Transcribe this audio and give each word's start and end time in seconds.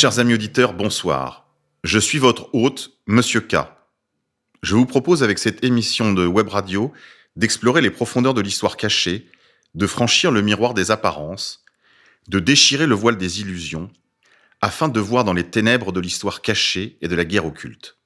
Chers 0.00 0.20
amis 0.20 0.34
auditeurs, 0.34 0.74
bonsoir. 0.74 1.48
Je 1.82 1.98
suis 1.98 2.18
votre 2.18 2.54
hôte, 2.54 2.92
Monsieur 3.08 3.40
K. 3.40 3.56
Je 4.62 4.76
vous 4.76 4.86
propose 4.86 5.24
avec 5.24 5.40
cette 5.40 5.64
émission 5.64 6.12
de 6.12 6.24
web 6.24 6.46
radio 6.46 6.92
d'explorer 7.34 7.80
les 7.80 7.90
profondeurs 7.90 8.32
de 8.32 8.40
l'histoire 8.40 8.76
cachée, 8.76 9.26
de 9.74 9.88
franchir 9.88 10.30
le 10.30 10.40
miroir 10.40 10.72
des 10.72 10.92
apparences, 10.92 11.64
de 12.28 12.38
déchirer 12.38 12.86
le 12.86 12.94
voile 12.94 13.16
des 13.16 13.40
illusions, 13.40 13.90
afin 14.60 14.86
de 14.86 15.00
voir 15.00 15.24
dans 15.24 15.32
les 15.32 15.50
ténèbres 15.50 15.90
de 15.90 15.98
l'histoire 15.98 16.42
cachée 16.42 16.96
et 17.00 17.08
de 17.08 17.16
la 17.16 17.24
guerre 17.24 17.46
occulte. 17.46 17.98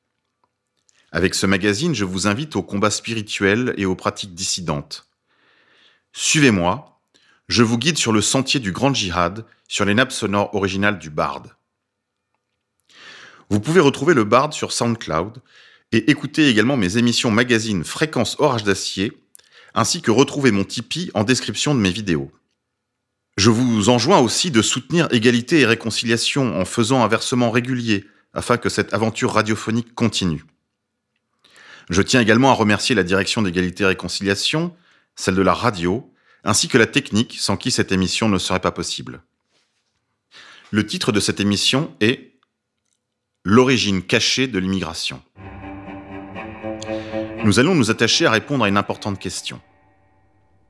Avec 1.11 1.35
ce 1.35 1.45
magazine, 1.45 1.95
je 1.95 2.07
vous 2.07 2.27
invite 2.27 2.57
au 2.57 2.63
combat 2.63 2.91
spirituel 2.91 3.75
et 3.77 3.85
aux 3.85 3.97
pratiques 3.97 4.35
dissidentes. 4.35 5.11
Suivez-moi, 6.15 7.03
je 7.49 7.63
vous 7.63 7.77
guide 7.77 7.99
sur 7.99 8.13
le 8.13 8.23
sentier 8.23 8.61
du 8.61 8.73
grand 8.73 8.95
djihad, 8.95 9.45
sur 9.69 9.85
les 9.85 9.93
nappes 9.93 10.13
sonores 10.13 10.55
originales 10.55 10.99
du 10.99 11.11
Bard. 11.11 11.59
Vous 13.53 13.61
pouvez 13.61 13.81
retrouver 13.81 14.15
le 14.15 14.25
Bard 14.25 14.55
sur 14.55 14.73
SoundCloud 14.73 15.43
et 15.93 16.11
écouter 16.11 16.49
également 16.49 16.79
mes 16.79 16.97
émissions 16.97 17.31
magazine 17.31 17.85
Fréquence 17.85 18.37
Orage 18.39 18.65
d'Acier, 18.65 19.13
ainsi 19.75 20.01
que 20.01 20.11
retrouver 20.11 20.51
mon 20.53 20.65
Tipeee 20.65 21.11
en 21.13 21.23
description 21.23 21.75
de 21.75 21.81
mes 21.81 21.91
vidéos. 21.91 22.33
Je 23.37 23.51
vous 23.51 23.91
enjoins 23.91 24.21
aussi 24.21 24.51
de 24.51 24.63
soutenir 24.63 25.07
Égalité 25.13 25.61
et 25.61 25.67
Réconciliation 25.67 26.59
en 26.59 26.65
faisant 26.65 27.05
un 27.05 27.09
versement 27.09 27.51
régulier 27.51 28.07
afin 28.33 28.57
que 28.57 28.71
cette 28.71 28.95
aventure 28.95 29.35
radiophonique 29.35 29.95
continue. 29.95 30.47
Je 31.91 32.01
tiens 32.01 32.23
également 32.23 32.53
à 32.53 32.55
remercier 32.55 32.95
la 32.95 33.05
direction 33.05 33.43
d'Égalité 33.43 33.85
et 33.85 33.89
Réconciliation, 33.89 34.75
celle 35.15 35.35
de 35.35 35.43
la 35.43 35.53
radio, 35.53 36.11
ainsi 36.43 36.69
que 36.69 36.79
la 36.79 36.87
technique 36.87 37.37
sans 37.39 37.59
qui 37.59 37.71
cette 37.71 37.93
émission 37.93 38.31
ne 38.31 38.39
serait 38.39 38.61
pas 38.61 38.73
possible. 38.73 39.21
Le 40.71 40.87
titre 40.87 41.13
de 41.13 41.21
cette 41.21 41.39
émission 41.39 41.95
est 42.01 42.32
L'origine 43.45 44.03
cachée 44.03 44.47
de 44.47 44.61
l'immigration. 44.61 45.21
Nous 47.45 47.59
allons 47.59 47.75
nous 47.75 47.91
attacher 47.91 48.25
à 48.25 48.31
répondre 48.31 48.65
à 48.65 48.69
une 48.69 48.77
importante 48.77 49.19
question. 49.19 49.61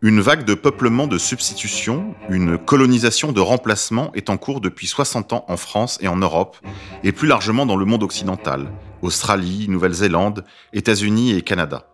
Une 0.01 0.23
vague 0.23 0.47
de 0.47 0.55
peuplement 0.55 1.07
de 1.07 1.19
substitution, 1.19 2.15
une 2.31 2.57
colonisation 2.57 3.33
de 3.33 3.43
remplacement 3.43 4.11
est 4.15 4.31
en 4.31 4.39
cours 4.39 4.63
depuis 4.63 4.87
60 4.87 5.35
ans 5.35 5.45
en 5.49 5.59
France 5.59 5.99
et 6.01 6.09
en 6.09 6.17
Europe, 6.17 6.57
et 7.05 7.13
plus 7.13 7.29
largement 7.29 7.67
dans 7.67 7.77
le 7.77 7.85
monde 7.85 8.03
occidental, 8.03 8.73
Australie, 9.03 9.67
Nouvelle-Zélande, 9.69 10.43
États-Unis 10.73 11.33
et 11.33 11.43
Canada. 11.43 11.87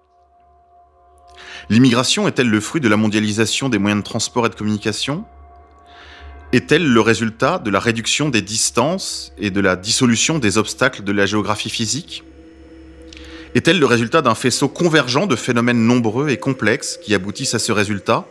L'immigration 1.71 2.29
est-elle 2.29 2.51
le 2.51 2.61
fruit 2.61 2.81
de 2.81 2.89
la 2.89 2.97
mondialisation 2.97 3.69
des 3.69 3.79
moyens 3.79 4.05
de 4.05 4.09
transport 4.09 4.47
et 4.47 4.49
de 4.49 4.55
communication? 4.55 5.25
Est-elle 6.53 6.87
le 6.87 7.01
résultat 7.01 7.59
de 7.59 7.71
la 7.71 7.79
réduction 7.79 8.31
des 8.31 8.41
distances 8.41 9.33
et 9.39 9.51
de 9.51 9.61
la 9.61 9.77
dissolution 9.77 10.39
des 10.39 10.57
obstacles 10.57 11.05
de 11.05 11.13
la 11.13 11.27
géographie 11.27 11.69
physique? 11.69 12.25
Est-elle 13.55 13.79
le 13.79 13.87
résultat 13.87 14.23
d'un 14.23 14.35
faisceau 14.35 14.69
convergent 14.69 15.27
de 15.27 15.37
phénomènes 15.37 15.85
nombreux 15.85 16.31
et 16.31 16.39
complexes 16.39 16.99
qui 17.03 17.15
aboutissent 17.15 17.55
à 17.55 17.59
ce 17.59 17.73
résultat? 17.73 18.27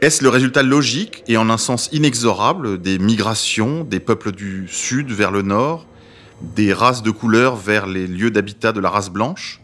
Est-ce 0.00 0.22
le 0.22 0.30
résultat 0.30 0.62
logique 0.62 1.24
et 1.26 1.36
en 1.36 1.50
un 1.50 1.58
sens 1.58 1.90
inexorable 1.92 2.80
des 2.80 2.98
migrations 2.98 3.84
des 3.84 4.00
peuples 4.00 4.32
du 4.32 4.66
sud 4.68 5.10
vers 5.10 5.30
le 5.30 5.42
nord, 5.42 5.86
des 6.40 6.72
races 6.72 7.02
de 7.02 7.10
couleur 7.10 7.56
vers 7.56 7.86
les 7.86 8.06
lieux 8.06 8.30
d'habitat 8.30 8.72
de 8.72 8.80
la 8.80 8.88
race 8.88 9.10
blanche? 9.10 9.60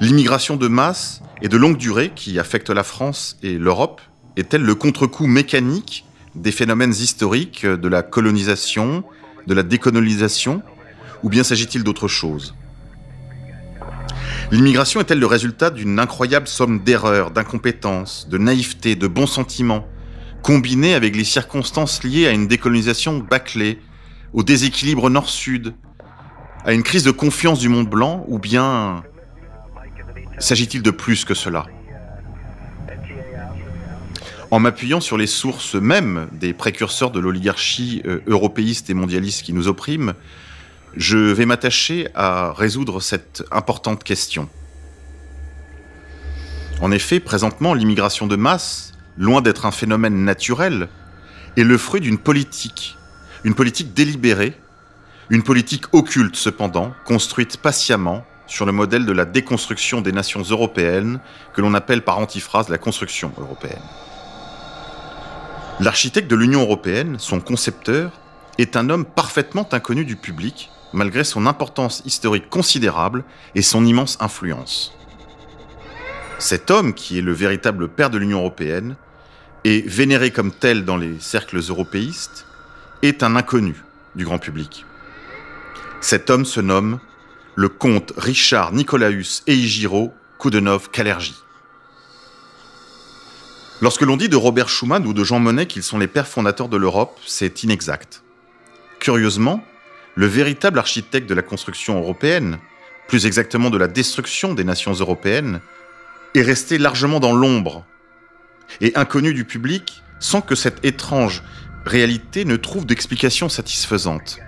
L'immigration 0.00 0.56
de 0.56 0.68
masse 0.68 1.22
et 1.42 1.48
de 1.48 1.56
longue 1.56 1.76
durée 1.76 2.10
qui 2.14 2.38
affecte 2.38 2.70
la 2.70 2.82
France 2.82 3.36
et 3.42 3.56
l'Europe 3.56 4.00
est-elle 4.36 4.62
le 4.62 4.74
contre-coup 4.74 5.26
mécanique 5.26 6.04
des 6.34 6.52
phénomènes 6.52 6.92
historiques 6.92 7.66
de 7.66 7.88
la 7.88 8.02
colonisation, 8.02 9.04
de 9.46 9.54
la 9.54 9.62
décolonisation, 9.62 10.62
ou 11.22 11.28
bien 11.28 11.42
s'agit-il 11.42 11.82
d'autre 11.82 12.08
chose? 12.08 12.54
L'immigration 14.50 15.00
est-elle 15.00 15.20
le 15.20 15.26
résultat 15.26 15.70
d'une 15.70 15.98
incroyable 15.98 16.48
somme 16.48 16.80
d'erreurs, 16.80 17.30
d'incompétences, 17.30 18.28
de 18.28 18.38
naïveté, 18.38 18.96
de 18.96 19.06
bons 19.06 19.26
sentiments, 19.26 19.86
combinée 20.42 20.94
avec 20.94 21.14
les 21.16 21.24
circonstances 21.24 22.02
liées 22.02 22.26
à 22.26 22.30
une 22.30 22.48
décolonisation 22.48 23.18
bâclée, 23.18 23.78
au 24.32 24.42
déséquilibre 24.42 25.10
nord-sud, 25.10 25.74
à 26.64 26.72
une 26.72 26.82
crise 26.82 27.04
de 27.04 27.10
confiance 27.10 27.58
du 27.58 27.68
monde 27.68 27.88
blanc, 27.88 28.24
ou 28.28 28.38
bien 28.38 29.02
s'agit-il 30.38 30.82
de 30.82 30.90
plus 30.90 31.24
que 31.24 31.34
cela? 31.34 31.66
En 34.50 34.58
m'appuyant 34.58 35.00
sur 35.00 35.16
les 35.16 35.26
sources 35.26 35.74
mêmes 35.74 36.28
des 36.32 36.52
précurseurs 36.52 37.10
de 37.10 37.20
l'oligarchie 37.20 38.02
euh, 38.04 38.20
européiste 38.26 38.90
et 38.90 38.94
mondialiste 38.94 39.42
qui 39.42 39.52
nous 39.52 39.68
opprime, 39.68 40.14
je 40.96 41.18
vais 41.18 41.46
m'attacher 41.46 42.08
à 42.14 42.52
résoudre 42.52 43.00
cette 43.00 43.44
importante 43.52 44.02
question. 44.02 44.48
En 46.80 46.90
effet, 46.90 47.20
présentement, 47.20 47.74
l'immigration 47.74 48.26
de 48.26 48.36
masse, 48.36 48.92
loin 49.16 49.40
d'être 49.40 49.66
un 49.66 49.70
phénomène 49.70 50.24
naturel, 50.24 50.88
est 51.56 51.64
le 51.64 51.78
fruit 51.78 52.00
d'une 52.00 52.18
politique, 52.18 52.96
une 53.44 53.54
politique 53.54 53.94
délibérée, 53.94 54.54
une 55.28 55.44
politique 55.44 55.84
occulte 55.92 56.34
cependant, 56.34 56.92
construite 57.04 57.58
patiemment 57.58 58.24
sur 58.48 58.66
le 58.66 58.72
modèle 58.72 59.06
de 59.06 59.12
la 59.12 59.26
déconstruction 59.26 60.00
des 60.00 60.10
nations 60.10 60.42
européennes, 60.42 61.20
que 61.54 61.60
l'on 61.60 61.74
appelle 61.74 62.02
par 62.02 62.18
antiphrase 62.18 62.68
la 62.68 62.78
construction 62.78 63.32
européenne. 63.38 63.78
L'architecte 65.78 66.30
de 66.30 66.36
l'Union 66.36 66.62
européenne, 66.62 67.16
son 67.18 67.40
concepteur, 67.40 68.12
est 68.58 68.76
un 68.76 68.90
homme 68.90 69.04
parfaitement 69.04 69.68
inconnu 69.72 70.04
du 70.04 70.16
public, 70.16 70.70
malgré 70.92 71.24
son 71.24 71.46
importance 71.46 72.02
historique 72.04 72.50
considérable 72.50 73.24
et 73.54 73.62
son 73.62 73.84
immense 73.84 74.18
influence. 74.20 74.92
Cet 76.38 76.70
homme, 76.70 76.94
qui 76.94 77.18
est 77.18 77.22
le 77.22 77.32
véritable 77.32 77.88
père 77.88 78.10
de 78.10 78.18
l'Union 78.18 78.38
européenne, 78.38 78.96
et 79.64 79.82
vénéré 79.82 80.30
comme 80.30 80.52
tel 80.52 80.84
dans 80.84 80.96
les 80.96 81.20
cercles 81.20 81.60
européistes, 81.68 82.46
est 83.02 83.22
un 83.22 83.36
inconnu 83.36 83.82
du 84.14 84.24
grand 84.24 84.38
public. 84.38 84.84
Cet 86.00 86.30
homme 86.30 86.44
se 86.44 86.60
nomme 86.60 86.98
le 87.56 87.68
comte 87.68 88.12
Richard 88.16 88.72
Nicolaus 88.72 89.42
Eijiro 89.46 90.14
Koudenov 90.38 90.90
Kalergi. 90.90 91.34
Lorsque 93.82 94.02
l'on 94.02 94.18
dit 94.18 94.28
de 94.28 94.36
Robert 94.36 94.68
Schuman 94.68 95.06
ou 95.06 95.14
de 95.14 95.24
Jean 95.24 95.38
Monnet 95.38 95.66
qu'ils 95.66 95.82
sont 95.82 95.98
les 95.98 96.06
pères 96.06 96.28
fondateurs 96.28 96.68
de 96.68 96.76
l'Europe, 96.76 97.18
c'est 97.26 97.62
inexact. 97.62 98.22
Curieusement, 98.98 99.64
le 100.16 100.26
véritable 100.26 100.78
architecte 100.78 101.28
de 101.28 101.34
la 101.34 101.40
construction 101.40 101.98
européenne, 101.98 102.58
plus 103.08 103.24
exactement 103.24 103.70
de 103.70 103.78
la 103.78 103.88
destruction 103.88 104.52
des 104.52 104.64
nations 104.64 104.92
européennes, 104.92 105.60
est 106.34 106.42
resté 106.42 106.76
largement 106.76 107.20
dans 107.20 107.32
l'ombre 107.32 107.86
et 108.82 108.92
inconnu 108.96 109.32
du 109.32 109.46
public 109.46 110.02
sans 110.18 110.42
que 110.42 110.54
cette 110.54 110.84
étrange 110.84 111.42
réalité 111.86 112.44
ne 112.44 112.56
trouve 112.56 112.84
d'explication 112.84 113.48
satisfaisante. 113.48 114.38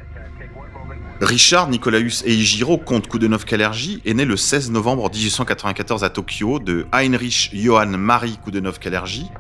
Richard 1.22 1.69
Nicolaus 1.69 2.24
Eijiro, 2.26 2.78
comte 2.78 3.06
Koudenov-Kalergi, 3.06 4.00
est 4.04 4.12
né 4.12 4.24
le 4.24 4.36
16 4.36 4.72
novembre 4.72 5.08
1894 5.08 6.02
à 6.02 6.10
Tokyo 6.10 6.58
de 6.58 6.84
Heinrich 6.92 7.50
Johann 7.54 7.96
Marie 7.96 8.40
Koudenov-Kalergi, 8.44 9.30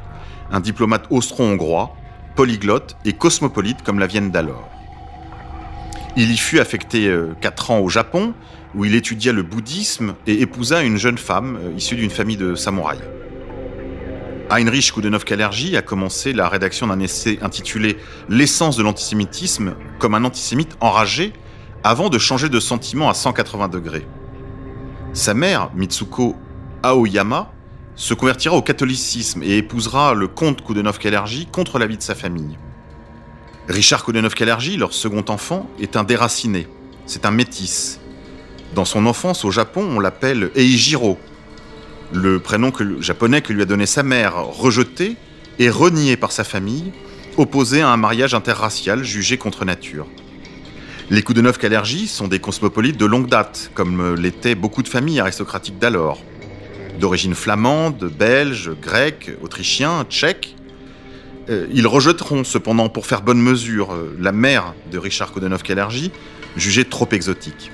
un 0.52 0.60
diplomate 0.60 1.06
austro-hongrois, 1.10 1.96
polyglotte 2.36 2.96
et 3.04 3.14
cosmopolite 3.14 3.82
comme 3.82 3.98
la 3.98 4.06
Vienne 4.06 4.30
d'alors. 4.30 4.70
Il 6.16 6.30
y 6.30 6.36
fut 6.36 6.60
affecté 6.60 7.12
4 7.40 7.70
euh, 7.70 7.74
ans 7.74 7.78
au 7.80 7.88
Japon, 7.88 8.32
où 8.76 8.84
il 8.84 8.94
étudia 8.94 9.32
le 9.32 9.42
bouddhisme 9.42 10.14
et 10.28 10.40
épousa 10.40 10.84
une 10.84 10.98
jeune 10.98 11.18
femme 11.18 11.58
euh, 11.60 11.76
issue 11.76 11.96
d'une 11.96 12.10
famille 12.10 12.36
de 12.36 12.54
samouraïs. 12.54 13.02
Heinrich 14.50 14.92
Koudenov-Kalergi 14.92 15.76
a 15.76 15.82
commencé 15.82 16.32
la 16.32 16.48
rédaction 16.48 16.86
d'un 16.86 17.00
essai 17.00 17.40
intitulé 17.42 17.96
L'essence 18.28 18.76
de 18.76 18.84
l'antisémitisme 18.84 19.74
comme 19.98 20.14
un 20.14 20.22
antisémite 20.22 20.76
enragé 20.78 21.32
avant 21.84 22.08
de 22.08 22.18
changer 22.18 22.48
de 22.48 22.60
sentiment 22.60 23.08
à 23.08 23.14
180 23.14 23.68
degrés. 23.68 24.06
Sa 25.12 25.34
mère, 25.34 25.70
Mitsuko 25.74 26.36
Aoyama, 26.82 27.52
se 27.94 28.14
convertira 28.14 28.56
au 28.56 28.62
catholicisme 28.62 29.42
et 29.42 29.58
épousera 29.58 30.14
le 30.14 30.28
comte 30.28 30.62
Koudenov-Kalergi 30.62 31.46
contre 31.46 31.78
l'avis 31.78 31.98
de 31.98 32.02
sa 32.02 32.14
famille. 32.14 32.56
Richard 33.68 34.04
Koudenov-Kalergi, 34.04 34.76
leur 34.76 34.94
second 34.94 35.24
enfant, 35.28 35.68
est 35.78 35.96
un 35.96 36.04
déraciné. 36.04 36.66
C'est 37.06 37.26
un 37.26 37.30
métis. 37.30 38.00
Dans 38.74 38.84
son 38.84 39.06
enfance 39.06 39.44
au 39.44 39.50
Japon, 39.50 39.86
on 39.94 40.00
l'appelle 40.00 40.50
Eijiro, 40.54 41.18
le 42.12 42.40
prénom 42.40 42.72
japonais 43.00 43.42
que 43.42 43.52
lui 43.52 43.62
a 43.62 43.66
donné 43.66 43.86
sa 43.86 44.02
mère, 44.02 44.36
rejeté 44.36 45.16
et 45.58 45.68
renié 45.68 46.16
par 46.16 46.32
sa 46.32 46.44
famille, 46.44 46.92
opposé 47.36 47.82
à 47.82 47.90
un 47.90 47.96
mariage 47.96 48.34
interracial 48.34 49.04
jugé 49.04 49.36
contre 49.36 49.64
nature. 49.64 50.06
Les 51.12 51.22
Koudenov-Kalergi 51.22 52.08
sont 52.08 52.26
des 52.26 52.38
cosmopolites 52.38 52.96
de 52.96 53.04
longue 53.04 53.28
date, 53.28 53.70
comme 53.74 54.14
l'étaient 54.14 54.54
beaucoup 54.54 54.82
de 54.82 54.88
familles 54.88 55.20
aristocratiques 55.20 55.78
d'alors. 55.78 56.18
D'origine 56.98 57.34
flamande, 57.34 58.10
belge, 58.18 58.70
grecque, 58.80 59.30
autrichien, 59.42 60.04
tchèque, 60.08 60.56
Euh, 61.50 61.66
ils 61.72 61.86
rejetteront 61.86 62.44
cependant, 62.44 62.88
pour 62.88 63.06
faire 63.06 63.22
bonne 63.22 63.40
mesure, 63.40 63.92
euh, 63.92 64.16
la 64.20 64.32
mère 64.32 64.74
de 64.90 64.98
Richard 64.98 65.32
Koudenov-Kalergi, 65.32 66.12
jugée 66.56 66.84
trop 66.84 67.08
exotique. 67.10 67.70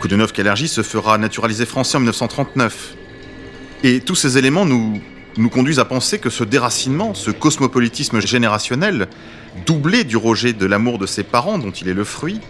Koudenov-Kalergi 0.00 0.68
se 0.68 0.82
fera 0.82 1.18
naturaliser 1.18 1.66
français 1.66 1.96
en 1.96 2.00
1939. 2.00 2.94
Et 3.84 4.00
tous 4.00 4.14
ces 4.14 4.36
éléments 4.36 4.66
nous, 4.66 5.00
nous 5.40 5.48
conduisent 5.50 5.78
à 5.78 5.84
penser 5.84 6.18
que 6.18 6.30
ce 6.30 6.44
déracinement, 6.44 7.14
ce 7.14 7.30
cosmopolitisme 7.30 8.20
générationnel, 8.20 9.08
doublé 9.66 10.04
du 10.04 10.16
rejet 10.16 10.52
de 10.52 10.66
l'amour 10.66 10.98
de 10.98 11.06
ses 11.06 11.22
parents 11.22 11.58
dont 11.58 11.70
il 11.70 11.88
est 11.88 11.94
le 11.94 12.04
fruit, 12.04 12.40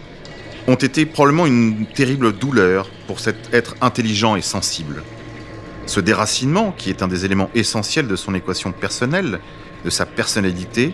ont 0.67 0.75
été 0.75 1.05
probablement 1.05 1.47
une 1.47 1.85
terrible 1.87 2.33
douleur 2.33 2.89
pour 3.07 3.19
cet 3.19 3.53
être 3.53 3.75
intelligent 3.81 4.35
et 4.35 4.41
sensible. 4.41 5.03
Ce 5.85 5.99
déracinement, 5.99 6.71
qui 6.77 6.89
est 6.89 7.01
un 7.01 7.07
des 7.07 7.25
éléments 7.25 7.49
essentiels 7.55 8.07
de 8.07 8.15
son 8.15 8.35
équation 8.35 8.71
personnelle, 8.71 9.39
de 9.83 9.89
sa 9.89 10.05
personnalité, 10.05 10.93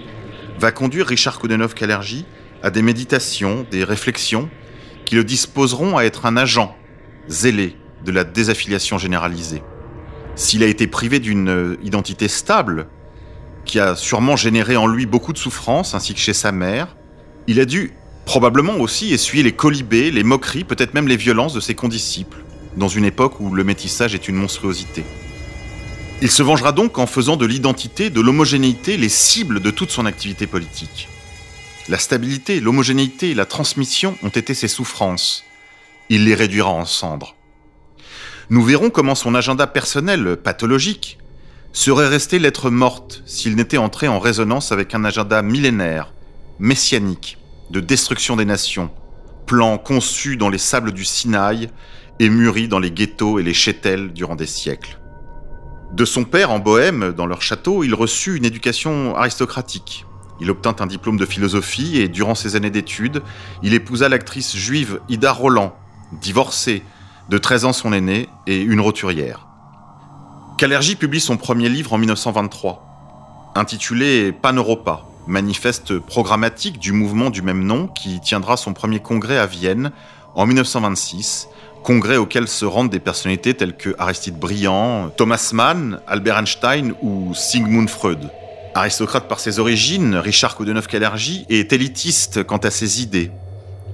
va 0.59 0.71
conduire 0.71 1.07
Richard 1.07 1.39
Koudenov-Kalergi 1.39 2.25
à 2.63 2.69
des 2.69 2.81
méditations, 2.81 3.65
des 3.69 3.83
réflexions 3.83 4.49
qui 5.05 5.15
le 5.15 5.23
disposeront 5.23 5.97
à 5.97 6.03
être 6.03 6.25
un 6.25 6.37
agent 6.37 6.75
zélé 7.27 7.75
de 8.05 8.11
la 8.11 8.23
désaffiliation 8.23 8.97
généralisée. 8.97 9.61
S'il 10.37 10.61
a 10.61 10.67
été 10.67 10.85
privé 10.85 11.19
d'une 11.19 11.77
identité 11.83 12.27
stable, 12.27 12.87
qui 13.65 13.79
a 13.79 13.95
sûrement 13.95 14.35
généré 14.35 14.77
en 14.77 14.85
lui 14.85 15.07
beaucoup 15.07 15.33
de 15.33 15.37
souffrance, 15.37 15.95
ainsi 15.95 16.13
que 16.13 16.19
chez 16.19 16.33
sa 16.33 16.51
mère, 16.51 16.95
il 17.47 17.59
a 17.59 17.65
dû 17.65 17.93
probablement 18.25 18.75
aussi 18.75 19.13
essuyer 19.13 19.41
les 19.41 19.53
colibés, 19.53 20.11
les 20.11 20.23
moqueries, 20.23 20.63
peut-être 20.63 20.93
même 20.93 21.07
les 21.07 21.17
violences 21.17 21.53
de 21.53 21.59
ses 21.59 21.73
condisciples, 21.73 22.43
dans 22.75 22.87
une 22.87 23.03
époque 23.03 23.39
où 23.39 23.51
le 23.51 23.63
métissage 23.63 24.13
est 24.13 24.27
une 24.27 24.35
monstruosité. 24.35 25.03
Il 26.21 26.29
se 26.29 26.43
vengera 26.43 26.71
donc 26.71 26.99
en 26.99 27.07
faisant 27.07 27.35
de 27.35 27.45
l'identité, 27.47 28.11
de 28.11 28.21
l'homogénéité 28.21 28.95
les 28.95 29.09
cibles 29.09 29.59
de 29.59 29.71
toute 29.71 29.89
son 29.89 30.05
activité 30.05 30.45
politique. 30.45 31.09
La 31.89 31.97
stabilité, 31.97 32.59
l'homogénéité, 32.59 33.33
la 33.33 33.45
transmission 33.45 34.15
ont 34.21 34.29
été 34.29 34.53
ses 34.53 34.67
souffrances. 34.67 35.45
Il 36.09 36.25
les 36.25 36.35
réduira 36.35 36.69
en 36.69 36.85
cendres. 36.85 37.36
Nous 38.49 38.63
verrons 38.63 38.89
comment 38.89 39.15
son 39.15 39.35
agenda 39.35 39.67
personnel, 39.67 40.37
pathologique, 40.37 41.17
serait 41.73 42.07
resté 42.07 42.39
lettre 42.39 42.69
morte 42.69 43.21
s'il 43.25 43.57
n'était 43.57 43.77
entré 43.77 44.07
en 44.07 44.19
résonance 44.19 44.71
avec 44.71 44.95
un 44.95 45.03
agenda 45.03 45.41
millénaire, 45.41 46.13
messianique, 46.57 47.37
de 47.71 47.81
destruction 47.81 48.37
des 48.37 48.45
nations, 48.45 48.89
plan 49.47 49.77
conçu 49.77 50.37
dans 50.37 50.47
les 50.47 50.57
sables 50.57 50.93
du 50.93 51.03
Sinaï 51.03 51.69
et 52.19 52.29
mûri 52.29 52.69
dans 52.69 52.79
les 52.79 52.89
ghettos 52.89 53.37
et 53.37 53.43
les 53.43 53.53
chétels 53.53 54.13
durant 54.13 54.37
des 54.37 54.45
siècles. 54.45 54.97
De 55.91 56.05
son 56.05 56.23
père 56.23 56.49
en 56.49 56.59
Bohème, 56.59 57.11
dans 57.11 57.25
leur 57.25 57.41
château, 57.41 57.83
il 57.83 57.93
reçut 57.93 58.37
une 58.37 58.45
éducation 58.45 59.13
aristocratique. 59.17 60.05
Il 60.39 60.49
obtint 60.51 60.75
un 60.79 60.87
diplôme 60.87 61.17
de 61.17 61.25
philosophie 61.25 61.97
et 61.97 62.07
durant 62.07 62.35
ses 62.35 62.55
années 62.55 62.69
d'études, 62.69 63.23
il 63.61 63.73
épousa 63.73 64.07
l'actrice 64.07 64.55
juive 64.55 65.01
Ida 65.09 65.33
Roland, 65.33 65.75
divorcée, 66.13 66.83
de 67.29 67.37
13 67.37 67.65
ans 67.65 67.73
son 67.73 67.93
aînée 67.93 68.29
et 68.45 68.61
une 68.61 68.79
roturière. 68.79 69.47
Kalergi 70.57 70.95
publie 70.95 71.19
son 71.19 71.37
premier 71.37 71.69
livre 71.69 71.93
en 71.93 71.97
1923, 71.97 73.51
intitulé 73.55 74.31
Pan-Europa, 74.31 75.05
manifeste 75.27 75.99
programmatique 75.99 76.79
du 76.79 76.93
mouvement 76.93 77.29
du 77.29 77.41
même 77.41 77.63
nom 77.63 77.87
qui 77.87 78.19
tiendra 78.21 78.57
son 78.57 78.73
premier 78.73 78.99
congrès 78.99 79.37
à 79.37 79.45
Vienne 79.45 79.91
en 80.35 80.45
1926 80.45 81.49
congrès 81.87 82.17
auquel 82.17 82.49
se 82.49 82.65
rendent 82.65 82.89
des 82.89 82.99
personnalités 82.99 83.53
telles 83.53 83.77
que 83.77 83.95
Aristide 83.97 84.37
Briand, 84.37 85.09
Thomas 85.15 85.51
Mann, 85.53 86.01
Albert 86.05 86.37
Einstein 86.37 86.93
ou 87.01 87.33
Sigmund 87.33 87.89
Freud. 87.89 88.29
Aristocrate 88.73 89.29
par 89.29 89.39
ses 89.39 89.59
origines, 89.59 90.15
Richard 90.15 90.57
Koudenov-Kalergi 90.57 91.45
est 91.47 91.71
élitiste 91.71 92.43
quant 92.43 92.57
à 92.57 92.71
ses 92.71 93.01
idées. 93.01 93.31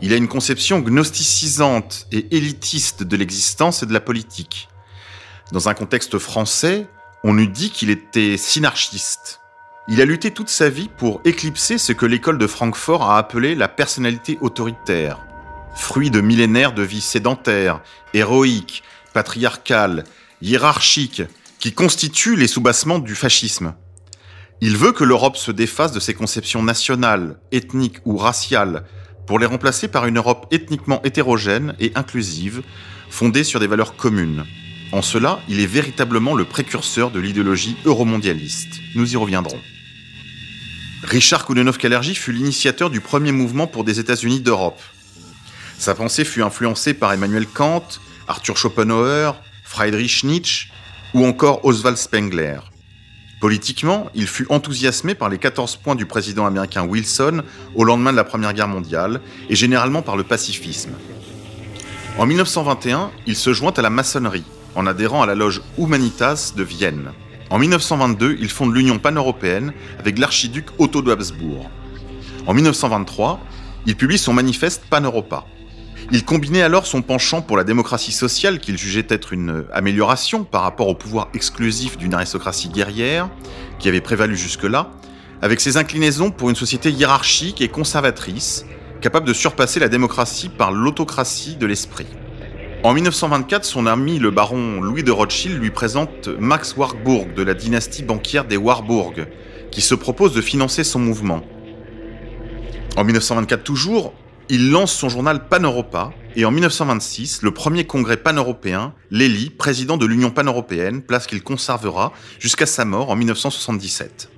Il 0.05 0.11
a 0.11 0.17
une 0.17 0.27
conception 0.27 0.81
gnosticisante 0.81 2.07
et 2.11 2.35
élitiste 2.35 3.03
de 3.03 3.15
l'existence 3.15 3.83
et 3.83 3.85
de 3.85 3.93
la 3.93 4.01
politique. 4.01 4.67
Dans 5.53 5.69
un 5.69 5.73
contexte 5.73 6.17
français, 6.17 6.87
on 7.23 7.37
eût 7.37 7.47
dit 7.47 7.69
qu'il 7.69 7.89
était 7.89 8.35
synarchiste. 8.35 9.39
Il 9.87 10.01
a 10.01 10.05
lutté 10.05 10.31
toute 10.31 10.49
sa 10.49 10.67
vie 10.67 10.89
pour 10.89 11.21
éclipser 11.23 11.77
ce 11.77 11.93
que 11.93 12.05
l'école 12.05 12.37
de 12.37 12.47
Francfort 12.47 13.09
a 13.09 13.17
appelé 13.17 13.55
la 13.55 13.69
personnalité 13.69 14.37
autoritaire, 14.41 15.25
fruit 15.73 16.11
de 16.11 16.19
millénaires 16.19 16.73
de 16.73 16.83
vie 16.83 16.99
sédentaire, 16.99 17.81
héroïque, 18.13 18.83
patriarcale, 19.13 20.03
hiérarchique, 20.41 21.21
qui 21.59 21.71
constituent 21.71 22.35
les 22.35 22.47
soubassements 22.47 22.99
du 22.99 23.15
fascisme. 23.15 23.73
Il 24.59 24.75
veut 24.75 24.91
que 24.91 25.05
l'Europe 25.05 25.37
se 25.37 25.51
défasse 25.51 25.93
de 25.93 26.01
ses 26.01 26.13
conceptions 26.13 26.61
nationales, 26.61 27.39
ethniques 27.53 27.99
ou 28.03 28.17
raciales 28.17 28.83
pour 29.25 29.39
les 29.39 29.45
remplacer 29.45 29.87
par 29.87 30.05
une 30.05 30.17
Europe 30.17 30.47
ethniquement 30.51 31.01
hétérogène 31.03 31.75
et 31.79 31.91
inclusive, 31.95 32.61
fondée 33.09 33.43
sur 33.43 33.59
des 33.59 33.67
valeurs 33.67 33.95
communes. 33.95 34.45
En 34.91 35.01
cela, 35.01 35.39
il 35.49 35.59
est 35.59 35.65
véritablement 35.65 36.35
le 36.35 36.45
précurseur 36.45 37.11
de 37.11 37.19
l'idéologie 37.19 37.77
euromondialiste. 37.85 38.79
Nous 38.95 39.13
y 39.13 39.17
reviendrons. 39.17 39.59
Richard 41.03 41.45
Koudenov-Kalergi 41.45 42.15
fut 42.15 42.31
l'initiateur 42.31 42.89
du 42.89 43.01
premier 43.01 43.31
mouvement 43.31 43.67
pour 43.67 43.83
des 43.83 43.99
États-Unis 43.99 44.39
d'Europe, 44.39 44.79
sa 45.83 45.95
pensée 45.95 46.23
fut 46.23 46.41
influencée 46.41 46.93
par 46.93 47.11
Emmanuel 47.11 47.45
Kant, 47.45 47.83
Arthur 48.29 48.55
Schopenhauer, 48.55 49.35
Friedrich 49.65 50.23
Nietzsche 50.23 50.69
ou 51.13 51.25
encore 51.25 51.65
Oswald 51.65 51.97
Spengler. 51.97 52.59
Politiquement, 53.43 54.09
il 54.15 54.25
fut 54.25 54.45
enthousiasmé 54.47 55.15
par 55.15 55.27
les 55.27 55.37
14 55.37 55.75
points 55.75 55.95
du 55.95 56.05
président 56.05 56.45
américain 56.45 56.85
Wilson 56.85 57.43
au 57.75 57.83
lendemain 57.83 58.13
de 58.13 58.15
la 58.15 58.23
Première 58.23 58.53
Guerre 58.53 58.69
mondiale 58.69 59.19
et 59.49 59.55
généralement 59.57 60.01
par 60.01 60.15
le 60.15 60.23
pacifisme. 60.23 60.91
En 62.17 62.25
1921, 62.25 63.11
il 63.27 63.35
se 63.35 63.51
joint 63.51 63.73
à 63.75 63.81
la 63.81 63.89
maçonnerie 63.89 64.45
en 64.75 64.87
adhérant 64.87 65.21
à 65.21 65.25
la 65.25 65.35
loge 65.35 65.61
Humanitas 65.77 66.53
de 66.55 66.63
Vienne. 66.63 67.11
En 67.49 67.59
1922, 67.59 68.37
il 68.39 68.49
fonde 68.49 68.73
l'Union 68.73 68.97
pan-européenne 68.97 69.73
avec 69.99 70.19
l'archiduc 70.19 70.67
Otto 70.77 71.01
de 71.01 71.11
Habsbourg. 71.11 71.69
En 72.47 72.53
1923, 72.53 73.41
il 73.85 73.97
publie 73.97 74.19
son 74.19 74.31
manifeste 74.31 74.83
Pan-Europa. 74.89 75.45
Il 76.11 76.25
combinait 76.25 76.61
alors 76.61 76.85
son 76.85 77.01
penchant 77.01 77.41
pour 77.41 77.57
la 77.57 77.63
démocratie 77.63 78.11
sociale 78.11 78.59
qu'il 78.59 78.77
jugeait 78.77 79.07
être 79.09 79.33
une 79.33 79.65
amélioration 79.73 80.43
par 80.43 80.61
rapport 80.61 80.87
au 80.87 80.95
pouvoir 80.95 81.29
exclusif 81.33 81.97
d'une 81.97 82.13
aristocratie 82.13 82.69
guerrière 82.69 83.29
qui 83.79 83.89
avait 83.89 84.01
prévalu 84.01 84.35
jusque-là, 84.35 84.91
avec 85.41 85.59
ses 85.59 85.77
inclinaisons 85.77 86.31
pour 86.31 86.49
une 86.49 86.55
société 86.55 86.91
hiérarchique 86.91 87.61
et 87.61 87.67
conservatrice, 87.67 88.65
capable 89.01 89.27
de 89.27 89.33
surpasser 89.33 89.79
la 89.79 89.89
démocratie 89.89 90.49
par 90.49 90.71
l'autocratie 90.71 91.55
de 91.55 91.65
l'esprit. 91.65 92.07
En 92.83 92.93
1924, 92.93 93.63
son 93.63 93.85
ami 93.85 94.19
le 94.19 94.29
baron 94.29 94.81
Louis 94.81 95.03
de 95.03 95.11
Rothschild 95.11 95.57
lui 95.57 95.71
présente 95.71 96.27
Max 96.27 96.75
Warburg 96.75 97.33
de 97.33 97.41
la 97.41 97.53
dynastie 97.53 98.03
banquière 98.03 98.45
des 98.45 98.57
Warburg, 98.57 99.27
qui 99.71 99.81
se 99.81 99.95
propose 99.95 100.33
de 100.33 100.41
financer 100.41 100.83
son 100.83 100.99
mouvement. 100.99 101.41
En 102.97 103.03
1924 103.05 103.63
toujours, 103.63 104.13
il 104.49 104.71
lance 104.71 104.93
son 104.93 105.09
journal 105.09 105.47
Pan-Europa 105.47 106.11
et 106.35 106.45
en 106.45 106.51
1926, 106.51 107.43
le 107.43 107.51
premier 107.51 107.85
congrès 107.85 108.17
pan-européen 108.17 108.93
l'élit 109.11 109.49
président 109.49 109.97
de 109.97 110.05
l'Union 110.05 110.31
pan-européenne, 110.31 111.01
place 111.01 111.27
qu'il 111.27 111.43
conservera 111.43 112.11
jusqu'à 112.39 112.65
sa 112.65 112.85
mort 112.85 113.11
en 113.11 113.15
1977. 113.15 114.29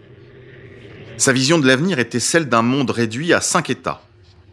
Sa 1.18 1.32
vision 1.32 1.58
de 1.58 1.66
l'avenir 1.66 2.00
était 2.00 2.20
celle 2.20 2.50
d'un 2.50 2.62
monde 2.62 2.92
réduit 2.92 3.34
à 3.34 3.40
cinq 3.40 3.70
États. 3.70 4.02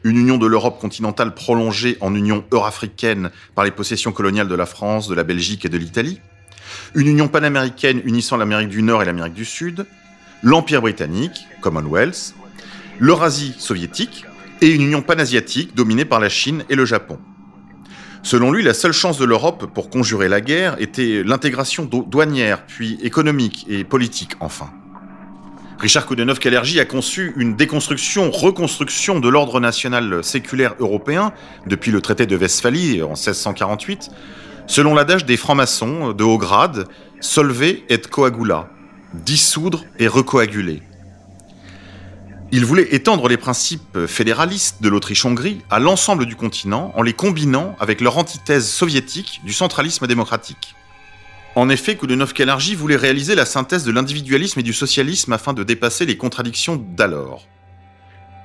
Une 0.04 0.16
union 0.16 0.38
de 0.38 0.46
l'Europe 0.46 0.80
continentale 0.80 1.34
prolongée 1.34 1.96
en 2.00 2.14
union 2.14 2.44
eurafricaine 2.52 3.30
par 3.54 3.64
les 3.64 3.70
possessions 3.72 4.12
coloniales 4.12 4.48
de 4.48 4.54
la 4.54 4.66
France, 4.66 5.08
de 5.08 5.14
la 5.14 5.24
Belgique 5.24 5.64
et 5.64 5.68
de 5.68 5.78
l'Italie. 5.78 6.20
Une 6.94 7.08
union 7.08 7.28
panaméricaine 7.28 8.00
unissant 8.04 8.36
l'Amérique 8.36 8.68
du 8.68 8.82
Nord 8.82 9.02
et 9.02 9.04
l'Amérique 9.04 9.34
du 9.34 9.44
Sud. 9.44 9.86
L'Empire 10.42 10.80
britannique, 10.80 11.46
Commonwealth. 11.60 12.34
L'Eurasie 12.98 13.54
soviétique, 13.58 14.24
et 14.62 14.70
une 14.70 14.82
union 14.82 15.02
panasiatique 15.02 15.74
dominée 15.74 16.04
par 16.04 16.20
la 16.20 16.28
Chine 16.28 16.64
et 16.70 16.74
le 16.74 16.84
Japon. 16.84 17.18
Selon 18.22 18.52
lui, 18.52 18.62
la 18.62 18.72
seule 18.72 18.92
chance 18.92 19.18
de 19.18 19.24
l'Europe 19.24 19.66
pour 19.74 19.90
conjurer 19.90 20.28
la 20.28 20.40
guerre 20.40 20.76
était 20.80 21.24
l'intégration 21.24 21.84
douanière, 21.84 22.64
puis 22.66 22.98
économique 23.02 23.66
et 23.68 23.82
politique 23.82 24.34
enfin. 24.38 24.70
Richard 25.80 26.06
Koudenov-Kalergi 26.06 26.78
a 26.78 26.84
conçu 26.84 27.32
une 27.36 27.56
déconstruction, 27.56 28.30
reconstruction 28.30 29.18
de 29.18 29.28
l'ordre 29.28 29.58
national 29.58 30.22
séculaire 30.22 30.76
européen 30.78 31.32
depuis 31.66 31.90
le 31.90 32.00
traité 32.00 32.24
de 32.24 32.36
Westphalie 32.36 33.02
en 33.02 33.14
1648, 33.14 34.10
selon 34.68 34.94
l'adage 34.94 35.26
des 35.26 35.36
francs-maçons 35.36 36.12
de 36.12 36.22
haut 36.22 36.38
grade, 36.38 36.86
solver 37.18 37.84
et 37.88 37.98
coagula, 37.98 38.68
dissoudre 39.12 39.84
et 39.98 40.06
recoaguler. 40.06 40.82
Il 42.54 42.66
voulait 42.66 42.94
étendre 42.94 43.28
les 43.28 43.38
principes 43.38 44.06
fédéralistes 44.06 44.82
de 44.82 44.90
l'Autriche-Hongrie 44.90 45.62
à 45.70 45.78
l'ensemble 45.78 46.26
du 46.26 46.36
continent 46.36 46.92
en 46.94 47.00
les 47.00 47.14
combinant 47.14 47.74
avec 47.80 48.02
leur 48.02 48.18
antithèse 48.18 48.68
soviétique 48.68 49.40
du 49.42 49.54
centralisme 49.54 50.06
démocratique. 50.06 50.74
En 51.54 51.70
effet, 51.70 51.96
Koudenov-Kalergi 51.96 52.74
voulait 52.74 52.96
réaliser 52.96 53.34
la 53.34 53.46
synthèse 53.46 53.84
de 53.84 53.90
l'individualisme 53.90 54.60
et 54.60 54.62
du 54.62 54.74
socialisme 54.74 55.32
afin 55.32 55.54
de 55.54 55.64
dépasser 55.64 56.04
les 56.04 56.18
contradictions 56.18 56.76
d'alors. 56.76 57.46